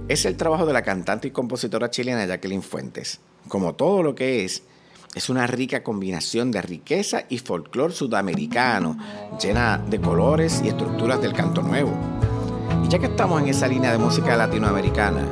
Es 0.08 0.24
el 0.24 0.38
trabajo 0.38 0.66
de 0.66 0.72
la 0.72 0.84
cantante 0.84 1.28
y 1.28 1.32
compositora 1.32 1.90
chilena 1.90 2.26
Jacqueline 2.26 2.62
Fuentes. 2.62 3.20
Como 3.50 3.76
todo 3.76 4.04
lo 4.04 4.16
que 4.16 4.46
es, 4.46 4.64
es 5.14 5.30
una 5.30 5.48
rica 5.48 5.84
combinación 5.84 6.50
de 6.50 6.62
riqueza 6.62 7.24
y 7.28 7.40
folclore 7.40 7.94
sudamericano, 7.94 8.98
llena 9.42 9.78
de 9.78 10.00
colores 10.00 10.62
y 10.64 10.70
estructuras 10.70 11.22
del 11.22 11.34
canto 11.34 11.62
nuevo. 11.62 11.92
Y 12.86 12.88
ya 12.88 13.00
que 13.00 13.08
estamos 13.08 13.42
en 13.42 13.50
esa 13.50 13.68
línea 13.68 13.92
de 13.92 13.98
música 13.98 14.38
latinoamericana, 14.38 15.28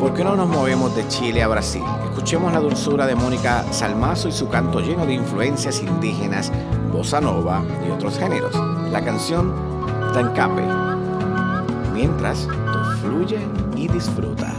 ¿por 0.00 0.12
qué 0.12 0.24
no 0.24 0.34
nos 0.34 0.48
movemos 0.48 0.96
de 0.96 1.06
Chile 1.06 1.44
a 1.44 1.48
Brasil? 1.48 1.84
Escuchemos 2.06 2.52
la 2.52 2.58
dulzura 2.58 3.06
de 3.06 3.14
Mónica 3.14 3.64
Salmazo 3.72 4.28
y 4.28 4.32
su 4.32 4.48
canto 4.48 4.80
lleno 4.80 5.06
de 5.06 5.14
influencias 5.14 5.80
indígenas, 5.80 6.50
bossa 6.90 7.20
nova 7.20 7.64
y 7.86 7.92
otros 7.92 8.18
géneros. 8.18 8.56
La 8.90 9.04
canción 9.04 9.54
Tancape. 10.12 11.03
mientras 11.94 12.46
tú 12.46 12.78
fluye 13.00 13.38
y 13.76 13.88
disfruta. 13.88 14.52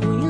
Cunha 0.00 0.27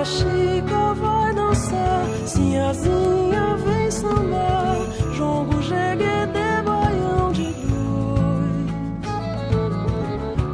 A 0.00 0.04
Chica 0.04 0.94
vai 0.94 1.34
dançar, 1.34 2.06
Sinhazinha 2.24 3.54
vem 3.66 3.90
sambar, 3.90 4.78
Jongo 5.14 5.60
jegue 5.60 6.26
de 6.32 6.62
baião 6.62 7.30
de 7.30 7.52
dois. 7.68 8.70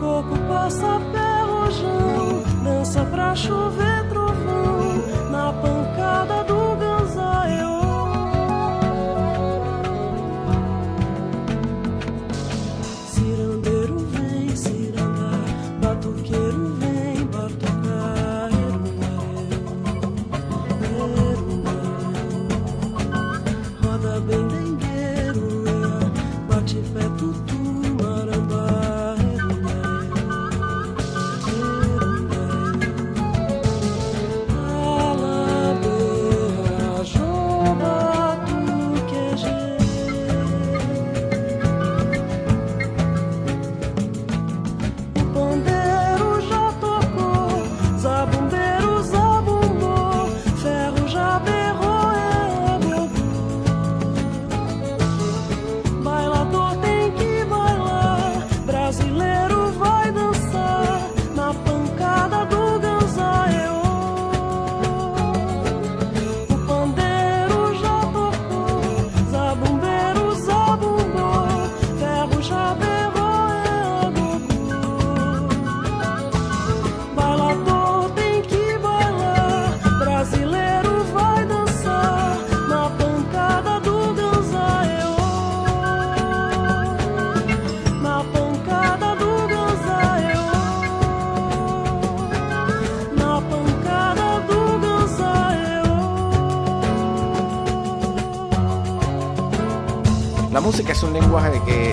Coco 0.00 0.36
passa 0.48 1.00
pé 1.12 1.26
dança 2.64 3.04
pra 3.04 3.34
chover. 3.36 3.75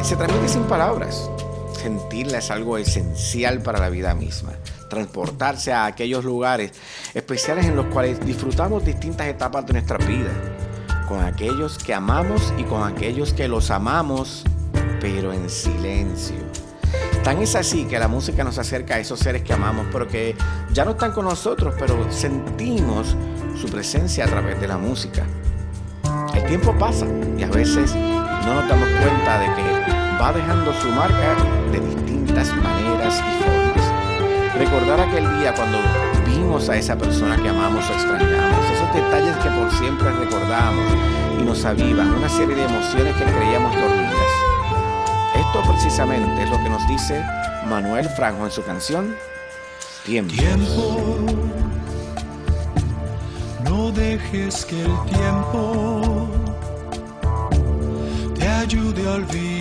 Se 0.04 0.18
transmite 0.18 0.50
sin 0.50 0.64
palabras. 0.64 1.30
Sentirla 1.82 2.40
es 2.40 2.52
algo 2.52 2.78
esencial 2.78 3.62
para 3.62 3.80
la 3.80 3.90
vida 3.90 4.14
misma. 4.14 4.52
Transportarse 4.90 5.72
a 5.72 5.86
aquellos 5.86 6.26
lugares 6.26 6.72
especiales 7.14 7.66
en 7.66 7.76
los 7.76 7.86
cuales 7.88 8.20
disfrutamos 8.26 8.84
distintas 8.86 9.28
etapas 9.28 9.66
de 9.66 9.74
nuestra 9.74 9.98
vida. 9.98 10.32
Con 11.08 11.24
aquellos 11.24 11.78
que 11.78 11.94
amamos 11.94 12.54
y 12.58 12.64
con 12.64 12.84
aquellos 12.84 13.34
que 13.34 13.48
los 13.48 13.72
amamos, 13.72 14.44
pero 15.00 15.32
en 15.32 15.50
silencio. 15.50 16.38
Tan 17.24 17.42
es 17.42 17.56
así 17.56 17.86
que 17.86 17.98
la 17.98 18.10
música 18.10 18.44
nos 18.44 18.58
acerca 18.58 18.96
a 18.96 19.00
esos 19.00 19.20
seres 19.20 19.44
que 19.44 19.54
amamos, 19.54 19.88
pero 19.92 20.08
que 20.08 20.36
ya 20.74 20.84
no 20.84 20.92
están 20.92 21.14
con 21.14 21.26
nosotros, 21.26 21.76
pero 21.80 22.12
sentimos 22.12 23.16
su 23.60 23.68
presencia 23.68 24.26
a 24.26 24.28
través 24.28 24.60
de 24.60 24.68
la 24.68 24.78
música. 24.78 25.24
El 26.36 26.46
tiempo 26.46 26.78
pasa 26.78 27.06
y 27.38 27.44
a 27.44 27.48
veces 27.48 27.96
no 27.96 28.56
nos 28.56 28.68
damos 28.68 28.90
cuenta 28.90 29.40
de 29.40 29.46
que 29.56 29.93
va 30.22 30.34
dejando 30.34 30.74
su 30.74 30.90
marca 30.90 31.36
de 31.72 31.80
distintas 31.80 32.56
maneras 32.58 33.20
y 33.20 33.44
formas. 33.44 34.58
Recordar 34.58 35.00
aquel 35.00 35.40
día 35.40 35.54
cuando 35.54 35.78
vimos 36.26 36.70
a 36.70 36.78
esa 36.78 36.98
persona 36.98 37.36
que 37.38 37.50
amamos 37.50 37.90
o 37.90 37.94
extrañamos, 37.94 38.66
esos 38.72 38.94
detalles 38.94 39.36
que 39.38 39.50
por 39.50 39.72
siempre 39.72 40.12
recordamos 40.12 40.86
y 41.40 41.44
nos 41.44 41.66
avivan 41.66 42.12
una 42.12 42.30
serie 42.30 42.56
de 42.56 42.64
emociones 42.64 43.16
que 43.16 43.24
creíamos 43.24 43.76
dormidas. 43.76 44.14
Esto 45.36 45.62
precisamente 45.72 46.44
es 46.44 46.50
lo 46.50 46.58
que 46.58 46.70
nos 46.70 46.88
dice 46.88 47.24
Manuel 47.68 48.08
Franjo 48.10 48.46
en 48.46 48.52
su 48.52 48.64
canción 48.64 49.16
Tiempo. 50.06 50.34
Tiempo, 50.34 51.26
no 53.64 53.92
dejes 53.92 54.66
que 54.66 54.82
el 54.82 54.96
tiempo 55.06 56.30
ayude 58.64 59.08
a 59.08 59.16
olvidar 59.16 59.53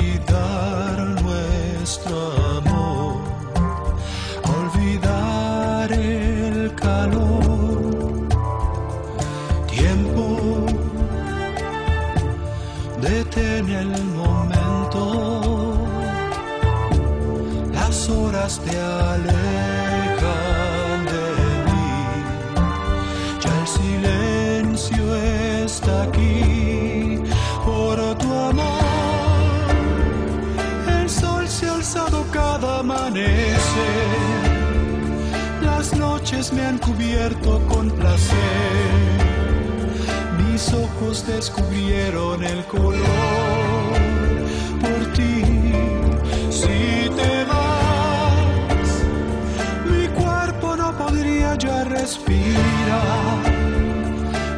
nuestro 1.23 2.33
amor, 2.59 3.17
olvidar 4.59 5.93
el 5.93 6.75
calor. 6.75 8.29
Tiempo, 9.69 10.67
detén 13.01 13.69
el 13.71 14.05
momento, 14.05 15.75
las 17.73 18.09
horas 18.09 18.61
te 18.61 18.79
alejan 18.79 19.82
amanecer. 32.83 34.43
Las 35.63 35.95
noches 35.97 36.53
me 36.53 36.63
han 36.63 36.79
cubierto 36.79 37.61
con 37.69 37.91
placer. 37.91 38.37
Mis 40.39 40.73
ojos 40.73 41.25
descubrieron 41.27 42.43
el 42.43 42.65
color 42.65 43.93
por 44.81 45.01
ti. 45.17 45.45
Si 46.51 47.09
te 47.19 47.45
vas, 47.51 48.89
mi 49.89 50.09
cuerpo 50.21 50.77
no 50.77 50.93
podría 50.99 51.55
ya 51.55 51.85
respirar. 51.85 53.43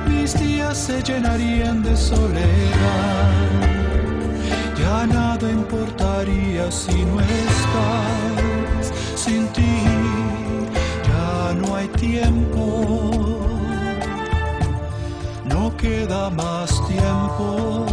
Mis 0.09 0.39
días 0.39 0.79
se 0.79 1.03
llenarían 1.03 1.83
de 1.83 1.95
soledad 1.95 3.35
ya 4.85 5.07
nada 5.07 5.51
importaría 5.51 6.71
si 6.71 7.05
no 7.05 7.21
estás 7.21 8.93
sin 9.25 9.49
ti, 9.57 9.77
ya 11.09 11.55
no 11.61 11.77
hay 11.77 11.89
tiempo, 11.89 12.65
no 15.45 15.75
queda 15.77 16.29
más 16.31 16.71
tiempo, 16.87 17.87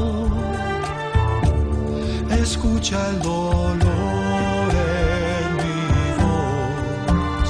escucha 2.44 2.98
el 3.12 3.20
dolor 3.22 4.70
en 5.00 5.48
mi 5.62 5.82
voz, 6.22 7.50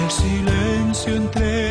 el 0.00 0.08
silencio 0.10 1.16
entre 1.16 1.61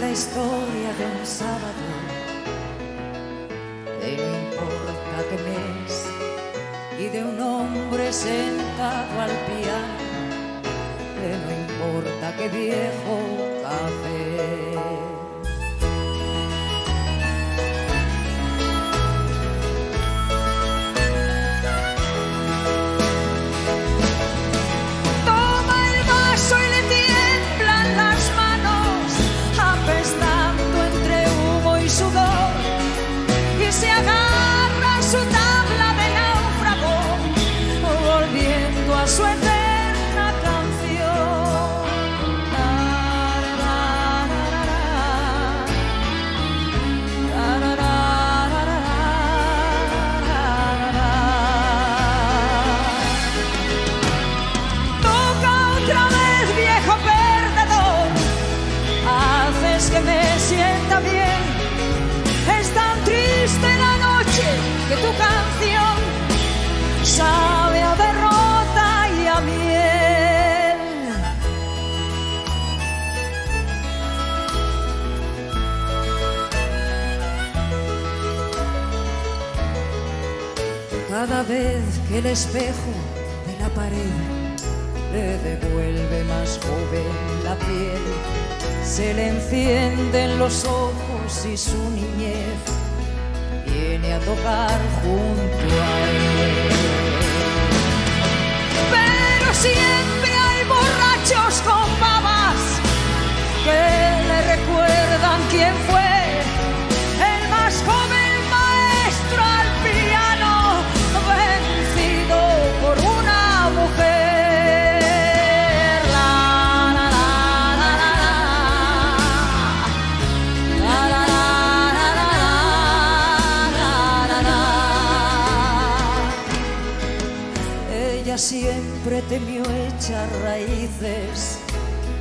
la 0.00 0.10
historia 0.10 0.92
de 0.98 1.06
un 1.06 1.26
sábado, 1.26 1.86
de 4.00 4.16
no 4.16 4.28
importa 4.46 5.16
qué 5.28 5.36
mes, 5.48 6.06
y 6.98 7.08
de 7.08 7.24
un 7.24 7.40
hombre 7.40 8.12
sentado 8.12 9.20
al 9.20 9.30
piano, 9.48 9.98
de 11.20 11.30
no 11.42 11.50
importa 11.62 12.36
qué 12.36 12.48
viejo 12.48 13.37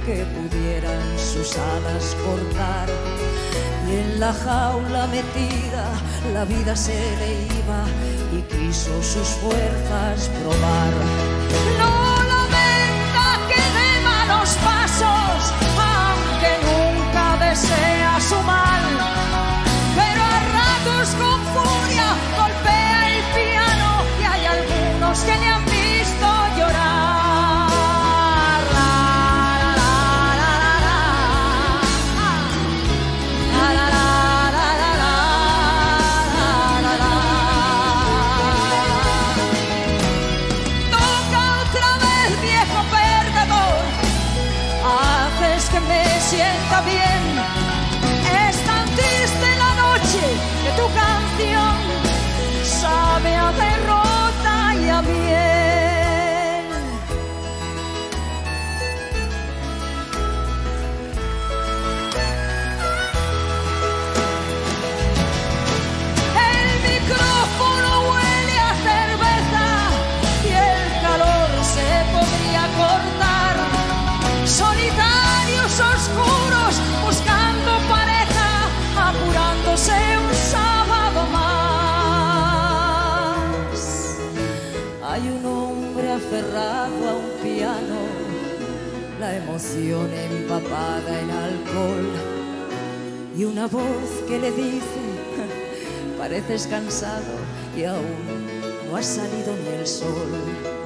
que 0.08 0.26
pudieran 0.38 1.04
sus 1.20 1.58
alas 1.58 2.16
cortar. 2.26 2.88
Y 3.90 3.96
en 3.96 4.20
la 4.22 4.32
jaula 4.32 5.06
metida 5.08 5.86
la 6.34 6.46
vida 6.46 6.76
se 6.78 6.98
le 7.20 7.32
iba 7.60 7.82
y 8.38 8.42
quiso 8.54 9.04
sus 9.04 9.28
fuerzas 9.42 10.30
probar. 10.40 11.87
Empapada 89.76 91.20
en 91.20 91.30
alcohol 91.30 92.12
y 93.38 93.44
una 93.44 93.68
voz 93.68 94.24
que 94.28 94.40
le 94.40 94.52
dice, 94.52 95.02
pareces 96.18 96.68
cansado 96.68 97.34
y 97.76 97.84
aún 97.84 98.48
no 98.90 98.96
ha 98.96 99.04
salido 99.04 99.54
ni 99.64 99.80
el 99.80 99.86
sol. 99.86 100.77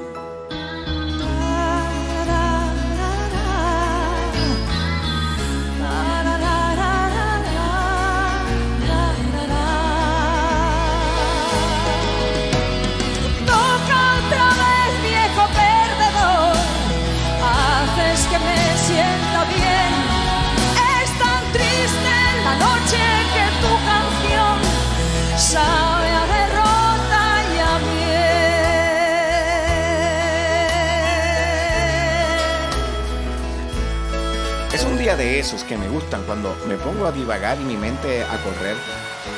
Esos 35.52 35.66
que 35.66 35.78
me 35.78 35.90
gustan 35.90 36.24
cuando 36.24 36.56
me 36.66 36.78
pongo 36.78 37.06
a 37.06 37.12
divagar 37.12 37.60
y 37.60 37.66
mi 37.66 37.76
mente 37.76 38.24
a 38.24 38.42
correr. 38.42 38.78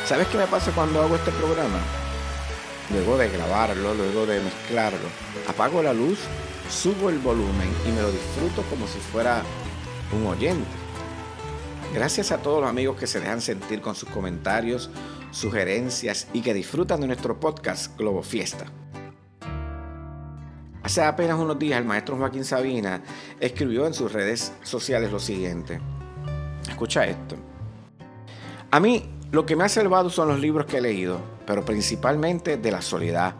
¿Sabes 0.06 0.28
qué 0.28 0.38
me 0.38 0.46
pasa 0.46 0.72
cuando 0.72 1.02
hago 1.02 1.16
este 1.16 1.32
programa? 1.32 1.80
Luego 2.92 3.18
de 3.18 3.30
grabarlo, 3.30 3.96
luego 3.96 4.28
de 4.28 4.40
mezclarlo, 4.40 5.08
apago 5.48 5.82
la 5.82 5.92
luz, 5.92 6.20
subo 6.70 7.10
el 7.10 7.18
volumen 7.18 7.68
y 7.88 7.92
me 7.92 8.04
lo 8.04 8.12
disfruto 8.12 8.62
como 8.70 8.88
si 8.88 9.00
fuera 9.00 9.42
un 10.12 10.28
oyente. 10.28 10.70
Gracias 11.96 12.32
a 12.32 12.38
todos 12.38 12.62
los 12.62 12.70
amigos 12.70 12.96
que 12.96 13.08
se 13.08 13.20
dejan 13.20 13.42
sentir 13.42 13.82
con 13.82 13.96
sus 13.96 14.10
comentarios, 14.10 14.92
sugerencias 15.32 16.28
y 16.32 16.42
que 16.42 16.54
disfrutan 16.54 17.02
de 17.02 17.08
nuestro 17.08 17.40
podcast 17.40 17.98
Globo 17.98 18.22
Fiesta. 18.22 18.66
Hace 20.84 21.02
apenas 21.02 21.40
unos 21.40 21.58
días 21.58 21.80
el 21.80 21.86
maestro 21.86 22.18
Joaquín 22.18 22.46
Sabina 22.46 23.02
escribió 23.40 23.88
en 23.88 23.96
sus 23.96 24.14
redes 24.14 24.54
sociales 24.62 25.12
lo 25.12 25.20
siguiente. 25.20 25.80
Escucha 26.84 27.06
esto. 27.06 27.38
A 28.70 28.78
mí 28.82 29.06
lo 29.32 29.46
que 29.46 29.56
me 29.56 29.64
ha 29.64 29.70
salvado 29.70 30.10
son 30.10 30.28
los 30.28 30.42
libros 30.42 30.66
que 30.66 30.80
he 30.80 30.82
leído, 30.82 31.18
pero 31.48 31.64
principalmente 31.64 32.58
de 32.58 32.72
la 32.72 32.82
soledad. 32.82 33.36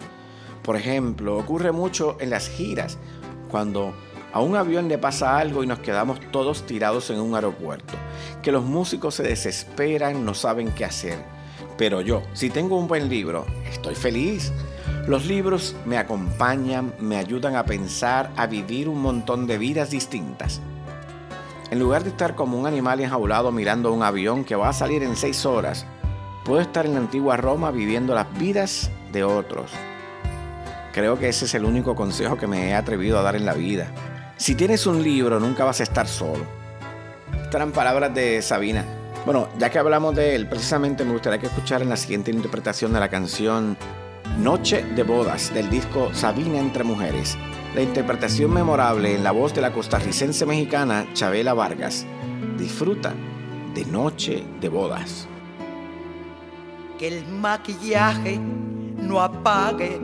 Por 0.64 0.78
ejemplo, 0.78 1.38
ocurre 1.38 1.74
mucho 1.74 2.16
en 2.22 2.30
las 2.30 2.48
giras, 2.48 2.98
cuando 3.52 3.94
a 4.32 4.40
un 4.40 4.56
avión 4.56 4.88
le 4.88 4.98
pasa 4.98 5.38
algo 5.38 5.62
y 5.62 5.68
nos 5.68 5.80
quedamos 5.80 6.22
todos 6.32 6.66
tirados 6.66 7.10
en 7.10 7.20
un 7.20 7.36
aeropuerto, 7.36 7.96
que 8.42 8.54
los 8.54 8.64
músicos 8.64 9.16
se 9.16 9.24
desesperan, 9.24 10.24
no 10.24 10.36
saben 10.36 10.72
qué 10.72 10.86
hacer. 10.86 11.18
Pero 11.78 12.00
yo, 12.00 12.22
si 12.32 12.50
tengo 12.50 12.80
un 12.80 12.88
buen 12.88 13.10
libro, 13.10 13.46
estoy 13.70 13.96
feliz. 13.96 14.54
Los 15.06 15.26
libros 15.26 15.76
me 15.86 15.98
acompañan, 15.98 16.94
me 16.98 17.18
ayudan 17.18 17.58
a 17.58 17.66
pensar, 17.66 18.32
a 18.38 18.48
vivir 18.48 18.88
un 18.88 19.02
montón 19.02 19.48
de 19.48 19.58
vidas 19.58 19.90
distintas. 19.90 20.62
En 21.72 21.80
lugar 21.80 22.04
de 22.04 22.10
estar 22.10 22.36
como 22.36 22.60
un 22.60 22.68
animal 22.68 23.00
enjaulado 23.00 23.52
mirando 23.52 23.92
un 23.92 24.04
avión 24.04 24.44
que 24.44 24.56
va 24.56 24.70
a 24.70 24.74
salir 24.74 25.04
en 25.04 25.16
seis 25.16 25.46
horas, 25.46 25.86
puedo 26.44 26.62
estar 26.62 26.86
en 26.86 26.94
la 26.94 27.00
antigua 27.00 27.38
Roma 27.38 27.72
viviendo 27.72 28.14
las 28.14 28.32
vidas 28.38 28.92
de 29.12 29.24
otros. 29.24 29.72
Creo 30.94 31.18
que 31.18 31.30
ese 31.30 31.46
es 31.46 31.56
el 31.56 31.66
único 31.66 31.96
consejo 31.96 32.38
que 32.38 32.48
me 32.48 32.70
he 32.70 32.76
atrevido 32.76 33.18
a 33.18 33.24
dar 33.24 33.36
en 33.36 33.46
la 33.46 33.54
vida. 33.54 33.88
Si 34.38 34.56
tienes 34.56 34.86
un 34.86 35.02
libro, 35.02 35.40
nunca 35.40 35.64
vas 35.64 35.80
a 35.80 35.84
estar 35.84 36.08
solo. 36.08 36.46
Estas 37.44 37.72
palabras 37.72 38.14
de 38.14 38.42
Sabina. 38.42 38.86
Bueno, 39.26 39.48
ya 39.58 39.70
que 39.70 39.80
hablamos 39.80 40.16
de 40.16 40.36
él, 40.36 40.48
precisamente 40.48 41.06
me 41.06 41.14
gustaría 41.14 41.40
que 41.40 41.48
escucharan 41.48 41.90
la 41.90 41.98
siguiente 41.98 42.30
interpretación 42.30 42.94
de 42.94 43.00
la 43.00 43.10
canción 43.10 43.78
Noche 44.38 44.84
de 44.84 45.04
Bodas 45.04 45.54
del 45.54 45.70
disco 45.70 46.14
Sabina 46.14 46.60
entre 46.60 46.84
Mujeres. 46.84 47.38
La 47.76 47.82
interpretación 47.82 48.54
memorable 48.54 49.16
en 49.16 49.24
la 49.24 49.32
voz 49.32 49.52
de 49.56 49.62
la 49.62 49.74
costarricense 49.74 50.46
mexicana 50.46 51.08
Chabela 51.14 51.56
Vargas. 51.56 52.06
Disfruta 52.56 53.16
de 53.74 53.84
Noche 53.86 54.44
de 54.62 54.70
Bodas. 54.70 55.28
Que 57.00 57.08
el 57.08 57.26
maquillaje 57.26 58.38
no 58.38 59.20
apague 59.20 60.00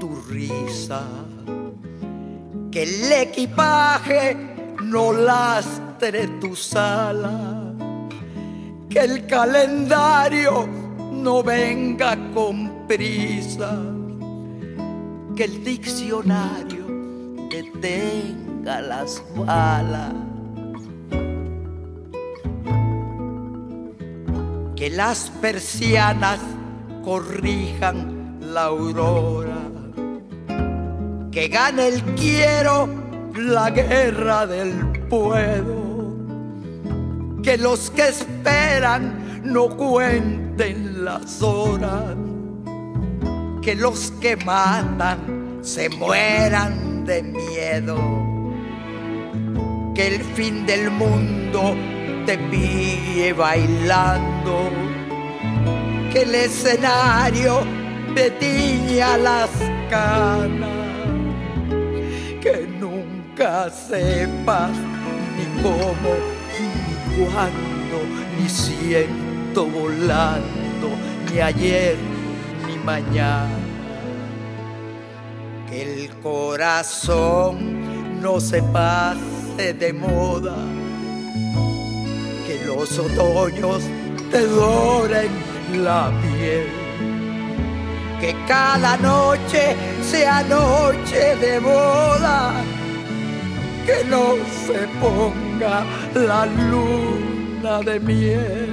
tu 0.00 0.16
risa. 0.30 1.02
Que 2.70 2.84
el 2.84 3.12
equipaje 3.12 4.34
no 4.82 5.12
lastre 5.12 6.26
tu 6.40 6.56
sala. 6.56 7.74
Que 8.88 9.00
el 9.00 9.26
calendario 9.26 10.66
no 11.12 11.42
venga 11.42 12.16
con 12.32 12.86
prisa. 12.86 13.78
Que 15.36 15.44
el 15.44 15.62
diccionario 15.62 16.73
detenga 17.84 18.80
las 18.80 19.22
balas. 19.36 20.14
Que 24.74 24.90
las 24.90 25.30
persianas 25.40 26.40
corrijan 27.04 28.38
la 28.40 28.64
aurora. 28.64 29.62
Que 31.30 31.48
gane 31.48 31.88
el 31.88 32.02
quiero 32.14 32.88
la 33.36 33.70
guerra 33.70 34.46
del 34.46 34.72
puedo. 35.10 35.84
Que 37.42 37.58
los 37.58 37.90
que 37.90 38.08
esperan 38.08 39.42
no 39.44 39.68
cuenten 39.76 41.04
las 41.04 41.42
horas. 41.42 42.16
Que 43.60 43.74
los 43.74 44.10
que 44.20 44.36
matan 44.36 45.58
se 45.62 45.88
mueran 45.88 46.93
de 47.04 47.22
miedo. 47.22 47.96
Que 49.94 50.08
el 50.08 50.20
fin 50.20 50.66
del 50.66 50.90
mundo 50.90 51.76
te 52.26 52.38
pille 52.38 53.32
bailando. 53.32 54.70
Que 56.12 56.22
el 56.22 56.34
escenario 56.34 57.60
te 58.14 58.30
tiña 58.30 59.16
las 59.18 59.50
canas. 59.90 60.70
Que 62.40 62.66
nunca 62.80 63.70
sepas 63.70 64.70
ni 65.36 65.62
cómo, 65.62 66.12
ni 66.58 67.24
cuándo, 67.24 67.98
ni 68.38 68.48
siento 68.48 69.66
volando, 69.66 70.88
ni 71.30 71.40
ayer, 71.40 71.96
ni 72.66 72.76
mañana. 72.84 73.63
Corazón 76.24 78.22
no 78.22 78.40
se 78.40 78.62
pase 78.62 79.74
de 79.74 79.92
moda. 79.92 80.56
Que 82.46 82.64
los 82.64 82.98
otoños 82.98 83.82
te 84.30 84.40
doren 84.46 85.28
la 85.84 86.10
piel. 86.22 86.66
Que 88.22 88.34
cada 88.48 88.96
noche 88.96 89.76
sea 90.02 90.42
noche 90.44 91.36
de 91.36 91.58
boda. 91.58 92.54
Que 93.84 94.02
no 94.08 94.36
se 94.66 94.88
ponga 95.02 95.84
la 96.14 96.46
luna 96.46 97.80
de 97.80 98.00
miel. 98.00 98.72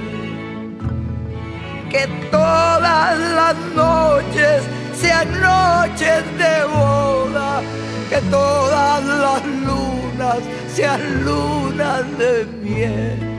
Que 1.90 2.08
todas 2.30 3.18
las 3.18 3.56
noches 3.74 4.62
sean 5.02 5.28
noches 5.40 6.22
de 6.38 6.54
boda. 6.74 7.60
Que 8.08 8.20
todas 8.30 9.04
las 9.04 9.44
lunas 9.68 10.38
sean 10.74 11.24
lunas 11.24 12.02
de 12.18 12.46
miel. 12.62 13.32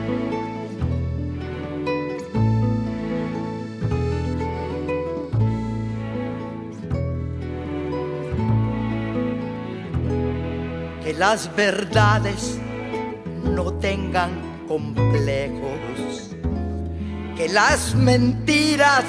que 11.04 11.12
las 11.12 11.54
verdades 11.54 12.58
no 13.44 13.74
tengan 13.74 14.30
complejos, 14.66 16.34
que 17.36 17.46
las 17.50 17.94
mentiras 17.94 19.04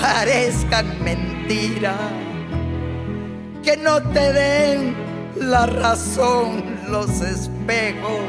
parezcan 0.00 0.86
mentiras, 1.04 1.33
que 3.62 3.76
no 3.76 4.00
te 4.12 4.32
den 4.32 4.94
la 5.36 5.66
razón 5.66 6.64
los 6.88 7.20
espejos, 7.20 8.20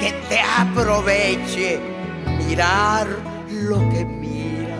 que 0.00 0.12
te 0.28 0.40
aproveche 0.40 1.78
mirar 2.38 3.06
lo 3.50 3.78
que 3.90 4.04
mira, 4.04 4.76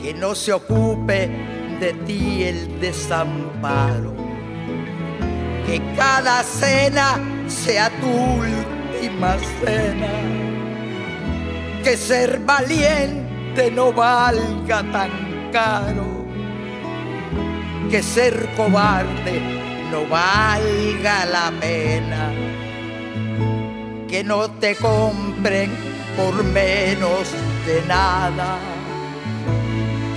que 0.00 0.14
no 0.14 0.34
se 0.34 0.52
ocupe 0.52 1.30
de 1.80 1.92
ti 2.06 2.44
el 2.44 2.80
desamparo. 2.80 4.14
Que 5.66 5.82
cada 5.96 6.44
cena 6.44 7.18
sea 7.48 7.90
tu 8.00 8.06
última 8.06 9.36
cena. 9.60 10.45
Que 11.86 11.96
ser 11.96 12.40
valiente 12.40 13.70
no 13.70 13.92
valga 13.92 14.82
tan 14.90 15.50
caro. 15.52 16.26
Que 17.88 18.02
ser 18.02 18.34
cobarde 18.56 19.40
no 19.92 20.04
valga 20.08 21.24
la 21.26 21.52
pena. 21.60 22.32
Que 24.08 24.24
no 24.24 24.50
te 24.50 24.74
compren 24.74 25.70
por 26.16 26.42
menos 26.42 27.28
de 27.64 27.80
nada. 27.86 28.58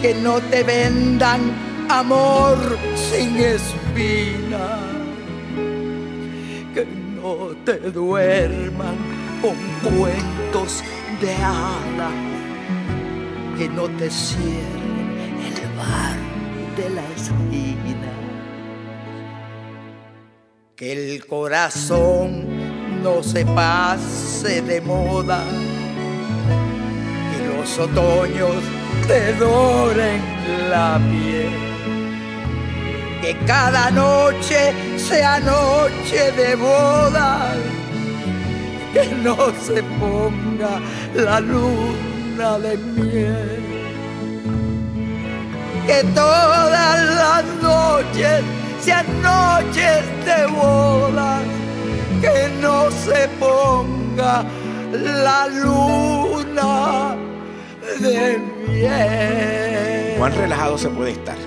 Que 0.02 0.16
no 0.16 0.42
te 0.42 0.64
vendan 0.64 1.52
amor 1.88 2.58
sin 2.96 3.38
espina. 3.38 4.80
Que 6.74 6.84
no 7.22 7.56
te 7.64 7.78
duerman 7.92 8.98
con 9.40 9.56
cuentos 9.84 10.84
de 11.22 11.34
hada. 11.36 12.10
Que 13.58 13.68
no 13.70 13.90
te 13.98 14.10
cierren 14.10 15.36
el 15.46 15.78
bar 15.78 16.18
de 16.78 16.90
la 16.90 17.04
esquina. 17.16 18.14
Que 20.76 20.94
el 20.94 21.26
corazón 21.26 22.46
no 23.04 23.22
se 23.24 23.46
pase 23.46 24.62
de 24.62 24.82
moda 24.82 25.44
que 27.32 27.48
los 27.48 27.80
otoños 27.80 28.56
te 29.08 29.34
doren 29.34 30.22
la 30.70 31.00
piel. 31.10 31.50
Que 33.22 33.36
cada 33.46 33.92
noche 33.92 34.74
sea 34.98 35.40
noche 35.40 36.32
de 36.32 36.56
boda, 36.56 37.54
que 38.94 39.08
no 39.24 39.36
se 39.62 39.84
ponga 39.84 40.80
la 41.14 41.40
luna 41.40 42.60
de 42.60 42.78
miel. 42.78 43.64
Que 45.86 46.04
todas 46.14 47.04
las 47.16 47.46
noches 47.62 48.42
sean 48.80 49.06
noches 49.22 50.04
de 50.26 50.46
boda, 50.48 51.42
que 52.22 52.50
no 52.62 52.90
se 52.92 53.28
ponga 53.40 54.46
la 54.92 55.48
luna 55.48 57.16
de 58.00 58.38
miel. 58.68 60.18
¿Cuán 60.18 60.36
relajado 60.36 60.78
se 60.78 60.90
puede 60.90 61.12
estar? 61.12 61.38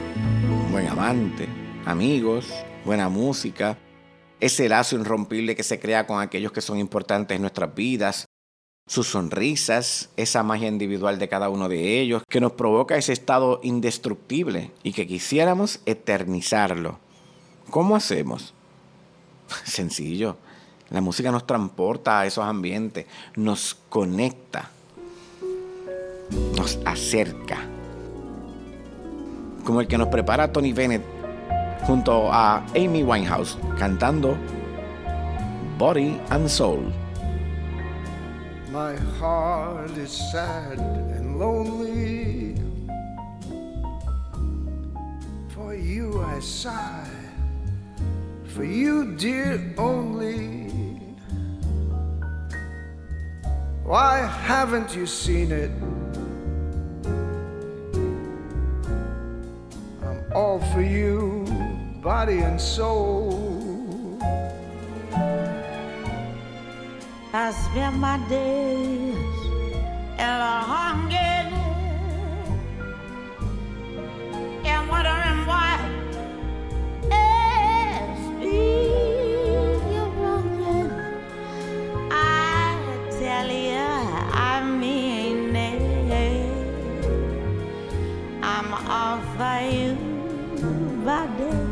Buen 0.70 0.88
amante, 0.88 1.48
amigos, 1.84 2.52
buena 2.84 3.08
música, 3.08 3.76
ese 4.42 4.68
lazo 4.68 4.96
irrompible 4.96 5.54
que 5.54 5.62
se 5.62 5.78
crea 5.78 6.04
con 6.04 6.20
aquellos 6.20 6.50
que 6.50 6.60
son 6.60 6.80
importantes 6.80 7.36
en 7.36 7.42
nuestras 7.42 7.72
vidas, 7.76 8.26
sus 8.88 9.06
sonrisas, 9.06 10.10
esa 10.16 10.42
magia 10.42 10.66
individual 10.66 11.20
de 11.20 11.28
cada 11.28 11.48
uno 11.48 11.68
de 11.68 12.00
ellos, 12.00 12.24
que 12.28 12.40
nos 12.40 12.50
provoca 12.50 12.96
ese 12.96 13.12
estado 13.12 13.60
indestructible 13.62 14.72
y 14.82 14.92
que 14.92 15.06
quisiéramos 15.06 15.78
eternizarlo. 15.86 16.98
¿Cómo 17.70 17.94
hacemos? 17.94 18.52
Sencillo. 19.64 20.36
La 20.90 21.00
música 21.00 21.30
nos 21.30 21.46
transporta 21.46 22.18
a 22.18 22.26
esos 22.26 22.44
ambientes, 22.44 23.06
nos 23.36 23.76
conecta, 23.88 24.70
nos 26.56 26.80
acerca. 26.84 27.58
Como 29.64 29.80
el 29.80 29.86
que 29.86 29.98
nos 29.98 30.08
prepara 30.08 30.52
Tony 30.52 30.72
Bennett 30.72 31.21
junto 31.86 32.28
a 32.28 32.62
Amy 32.74 33.02
Winehouse 33.02 33.56
cantando 33.78 34.36
Body 35.78 36.20
and 36.30 36.48
Soul. 36.50 36.92
My 38.70 38.94
heart 39.18 39.90
is 39.98 40.10
sad 40.32 40.78
and 40.78 41.38
lonely. 41.38 42.56
For 45.48 45.74
you 45.74 46.22
I 46.22 46.40
sigh, 46.40 47.10
for 48.44 48.64
you, 48.64 49.16
dear, 49.16 49.74
only. 49.76 50.70
Why 53.84 54.20
haven't 54.20 54.94
you 54.94 55.06
seen 55.06 55.52
it? 55.52 55.70
I'm 60.02 60.22
all 60.34 60.60
for 60.72 60.80
you, 60.80 61.44
body 62.02 62.38
and 62.40 62.60
soul. 62.60 64.18
I 67.32 67.52
spend 67.52 68.00
my 68.00 68.18
days 68.28 69.14
in 70.18 70.34
a 70.54 70.60
hunger 70.72 71.32
and 74.66 74.88
wondering 74.90 75.46
why. 75.46 75.78
I 82.10 82.76
tell 83.20 83.48
I 84.34 84.64
mean 84.64 85.54
it. 85.54 86.10
I'm 88.42 88.74
all 88.90 89.20
for 89.36 89.60
you, 89.70 89.94
body 91.04 91.44
and 91.44 91.71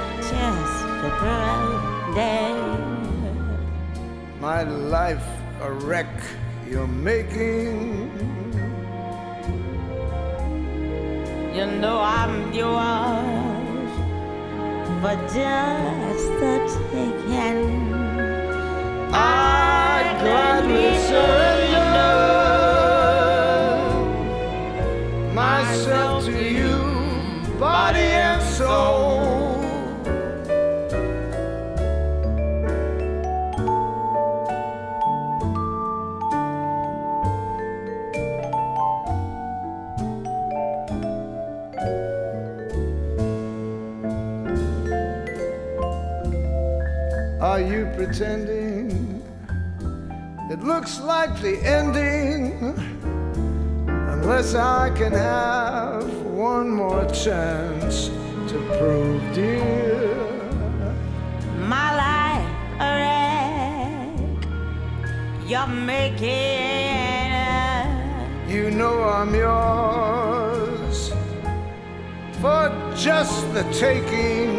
My 4.41 4.63
life 4.63 5.25
a 5.61 5.71
wreck 5.71 6.07
you're 6.69 6.87
making. 6.87 8.09
You 11.55 11.65
know 11.79 11.99
I'm 11.99 12.51
yours 12.51 13.91
for 15.01 15.15
just 15.33 16.27
the 16.41 16.55
taking. 16.91 17.93
I'd 19.13 20.17
gladly 20.21 20.97
surrender 21.07 21.40
pretending? 48.05 49.21
It 50.49 50.63
looks 50.63 50.99
like 50.99 51.39
the 51.39 51.55
ending. 51.63 52.73
Unless 53.87 54.55
I 54.55 54.89
can 54.99 55.13
have 55.13 56.09
one 56.25 56.71
more 56.71 57.05
chance 57.11 58.07
to 58.49 58.57
prove, 58.77 59.21
dear. 59.35 60.15
My 61.73 61.89
life 62.05 62.51
a 62.79 62.89
wreck. 63.01 64.17
You're 65.47 65.73
making. 65.93 66.31
You 68.53 68.71
know 68.71 68.95
I'm 69.03 69.33
yours 69.35 70.97
for 72.41 72.63
just 72.95 73.53
the 73.53 73.63
taking. 73.71 74.49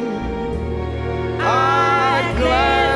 I'd 1.41 2.37
gladly 2.39 2.92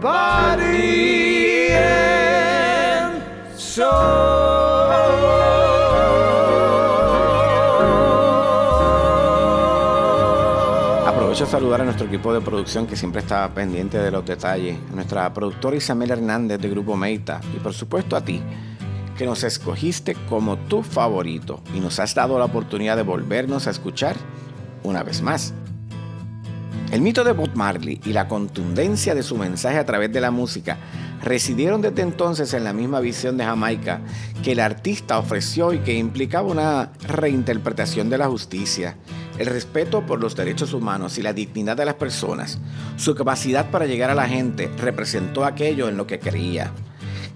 body 0.00 1.00
Aprovecho 11.06 11.44
a 11.44 11.46
saludar 11.46 11.82
a 11.82 11.84
nuestro 11.84 12.06
equipo 12.06 12.32
de 12.32 12.40
producción 12.40 12.86
que 12.86 12.96
siempre 12.96 13.20
está 13.20 13.48
pendiente 13.54 13.98
de 13.98 14.10
los 14.10 14.24
detalles, 14.24 14.78
a 14.90 14.94
nuestra 14.94 15.32
productora 15.32 15.76
Isabel 15.76 16.10
Hernández 16.10 16.60
de 16.60 16.68
Grupo 16.68 16.96
Meita. 16.96 17.40
Y 17.54 17.58
por 17.58 17.74
supuesto 17.74 18.16
a 18.16 18.24
ti, 18.24 18.42
que 19.16 19.26
nos 19.26 19.44
escogiste 19.44 20.14
como 20.28 20.56
tu 20.56 20.82
favorito 20.82 21.60
y 21.74 21.80
nos 21.80 22.00
has 22.00 22.14
dado 22.14 22.38
la 22.38 22.46
oportunidad 22.46 22.96
de 22.96 23.02
volvernos 23.02 23.66
a 23.66 23.70
escuchar 23.70 24.16
una 24.82 25.02
vez 25.02 25.20
más. 25.22 25.54
El 26.90 27.02
mito 27.02 27.22
de 27.22 27.30
Bob 27.30 27.50
Marley 27.54 28.00
y 28.04 28.12
la 28.12 28.26
contundencia 28.26 29.14
de 29.14 29.22
su 29.22 29.36
mensaje 29.36 29.78
a 29.78 29.86
través 29.86 30.12
de 30.12 30.20
la 30.20 30.32
música 30.32 30.76
residieron 31.22 31.80
desde 31.80 32.02
entonces 32.02 32.52
en 32.52 32.64
la 32.64 32.72
misma 32.72 32.98
visión 32.98 33.36
de 33.36 33.44
Jamaica 33.44 34.00
que 34.42 34.52
el 34.52 34.60
artista 34.60 35.16
ofreció 35.16 35.72
y 35.72 35.78
que 35.78 35.94
implicaba 35.94 36.48
una 36.48 36.90
reinterpretación 37.06 38.10
de 38.10 38.18
la 38.18 38.26
justicia, 38.26 38.96
el 39.38 39.46
respeto 39.46 40.04
por 40.04 40.20
los 40.20 40.34
derechos 40.34 40.72
humanos 40.72 41.16
y 41.16 41.22
la 41.22 41.32
dignidad 41.32 41.76
de 41.76 41.84
las 41.84 41.94
personas. 41.94 42.58
Su 42.96 43.14
capacidad 43.14 43.70
para 43.70 43.86
llegar 43.86 44.10
a 44.10 44.16
la 44.16 44.26
gente 44.26 44.68
representó 44.76 45.44
aquello 45.44 45.88
en 45.88 45.96
lo 45.96 46.08
que 46.08 46.18
creía. 46.18 46.72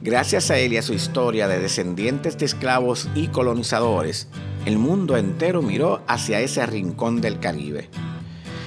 Gracias 0.03 0.51
a 0.51 0.59
él 0.59 0.73
y 0.73 0.79
a 0.79 0.83
su 0.83 0.95
historia 0.95 1.47
de 1.47 1.61
descendientes 1.61 2.37
de 2.39 2.47
esclavos 2.47 3.09
y 3.15 3.29
colonizadores, 3.29 4.27
el 4.67 4.79
mundo 4.79 5.17
entero 5.17 5.63
miró 5.63 6.03
hacia 6.09 6.41
ese 6.41 6.67
rincón 6.67 7.21
del 7.21 7.39
Caribe. 7.39 7.89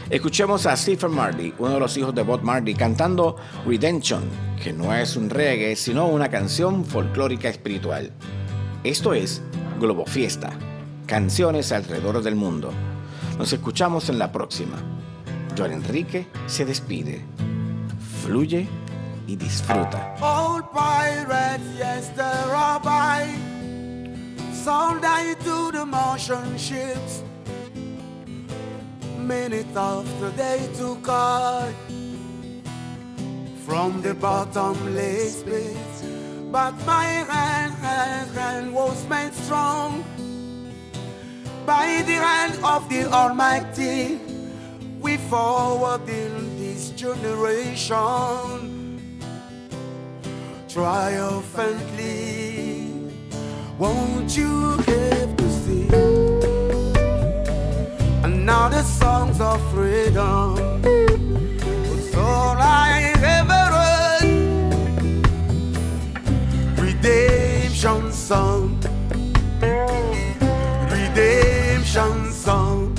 Escuchemos 0.09 0.65
a 0.65 0.77
Stephen 0.77 1.11
Marley, 1.11 1.53
uno 1.59 1.73
de 1.73 1.79
los 1.81 1.97
hijos 1.97 2.15
de 2.15 2.21
Bob 2.23 2.41
Marley, 2.41 2.73
cantando 2.73 3.35
Redemption, 3.65 4.23
que 4.63 4.71
no 4.71 4.93
es 4.93 5.17
un 5.17 5.29
reggae, 5.29 5.75
sino 5.75 6.07
una 6.07 6.29
canción 6.29 6.85
folclórica 6.85 7.49
espiritual. 7.49 8.13
Esto 8.85 9.13
es 9.13 9.41
Globo 9.81 10.05
Fiesta, 10.05 10.51
canciones 11.07 11.73
alrededor 11.73 12.23
del 12.23 12.35
mundo. 12.35 12.71
Nos 13.37 13.51
escuchamos 13.51 14.07
en 14.07 14.17
la 14.17 14.31
próxima. 14.31 14.77
Joan 15.57 15.73
Enrique 15.73 16.27
se 16.45 16.63
despide. 16.63 17.25
Fluye 18.23 18.65
y 19.27 19.35
disfruta. 19.35 20.15
Minute 29.27 29.75
after 29.75 30.29
they 30.29 30.69
took 30.77 31.09
I 31.09 31.73
from 33.65 34.01
the 34.01 34.13
bottomless 34.13 35.43
pit. 35.43 35.75
But 36.49 36.73
my 36.85 37.03
hand, 37.03 37.73
hand, 37.73 38.31
hand 38.31 38.73
was 38.73 39.05
made 39.09 39.33
strong 39.33 40.05
by 41.65 42.03
the 42.05 42.13
hand 42.13 42.57
of 42.63 42.87
the 42.87 43.03
Almighty. 43.11 44.21
We 45.01 45.17
forward 45.17 46.07
in 46.07 46.57
this 46.57 46.91
generation 46.91 47.81
triumphantly. 50.69 53.11
Won't 53.77 54.37
you 54.37 54.77
give 54.85 55.35
to 55.35 55.49
see 55.49 56.26
another 58.47 58.81
songs 58.83 59.41
of 59.41 59.59
freedom? 59.73 60.55
It's 60.85 62.15
all 62.15 62.55
I 62.57 63.13
ever 63.35 63.63
heard. 63.75 64.23
Redemption 66.79 68.13
song. 68.13 68.79
Redemption 70.89 72.31
song. 72.31 72.97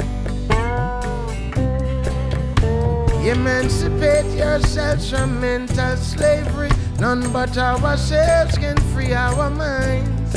Emancipate 3.24 4.30
yourselves 4.36 5.10
from 5.10 5.40
mental 5.40 5.96
slavery. 5.96 6.68
None 7.00 7.32
but 7.32 7.56
ourselves 7.56 8.58
can 8.58 8.76
free 8.92 9.14
our 9.14 9.48
minds. 9.48 10.34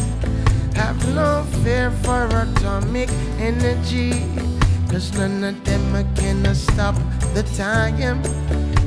Have 0.78 1.05
no 1.14 1.43
fear 1.64 1.91
for 2.01 2.28
atomic 2.28 3.09
energy. 3.39 4.51
Cause 4.92 5.14
none 5.14 5.42
of 5.46 5.64
them 5.64 5.96
are 5.96 6.10
gonna 6.22 6.54
stop 6.54 6.96
the 7.34 7.44
time. 7.56 8.22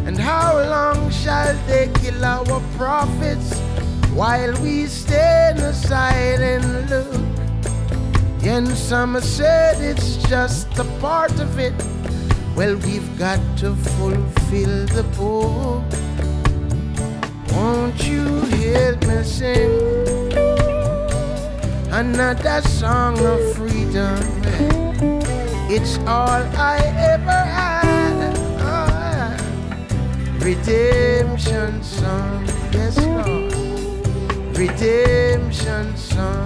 And 0.06 0.18
how 0.18 0.52
long 0.58 1.10
shall 1.10 1.56
they 1.66 1.90
kill 1.94 2.22
our 2.22 2.60
prophets 2.76 3.58
while 4.12 4.52
we 4.60 4.84
stand 4.84 5.60
aside 5.60 6.42
and 6.42 6.90
look? 6.90 7.24
And 8.42 8.68
some 8.68 9.18
said 9.22 9.80
it's 9.80 10.16
just 10.28 10.78
a 10.78 10.84
part 11.00 11.40
of 11.40 11.58
it. 11.58 11.72
Well, 12.54 12.76
we've 12.76 13.18
got 13.18 13.40
to 13.60 13.74
fulfill 13.74 14.84
the 14.96 15.04
book. 15.16 15.84
Won't 17.56 18.06
you 18.06 18.24
help 18.60 19.06
me 19.06 19.22
sing 19.24 19.72
another 21.90 22.60
song 22.68 23.18
of 23.24 23.40
freedom? 23.56 25.33
It's 25.76 25.98
all 26.06 26.40
I 26.54 26.78
ever 27.14 27.42
had. 27.58 28.38
Oh, 28.60 29.36
redemption 30.38 31.82
song, 31.82 32.46
yes, 32.70 32.96
Lord. 32.98 34.56
Redemption 34.56 35.96
song. 35.96 36.43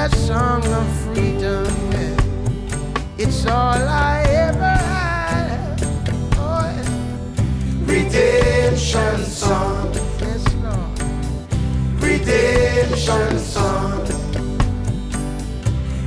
Another 0.00 0.16
song 0.16 0.64
of 0.64 0.86
freedom? 1.02 1.66
It's 3.18 3.44
all 3.44 3.76
I 3.76 4.22
ever 4.28 4.76
had. 4.94 5.82
Oh. 6.36 6.72
Redemption 7.84 9.24
song. 9.26 9.92
Yes, 10.20 10.54
Lord. 10.64 11.02
Redemption 12.02 13.38
song. 13.38 14.06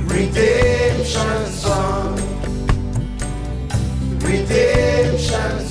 Redemption 0.08 1.46
song. 1.46 2.16
Redemption 4.18 5.63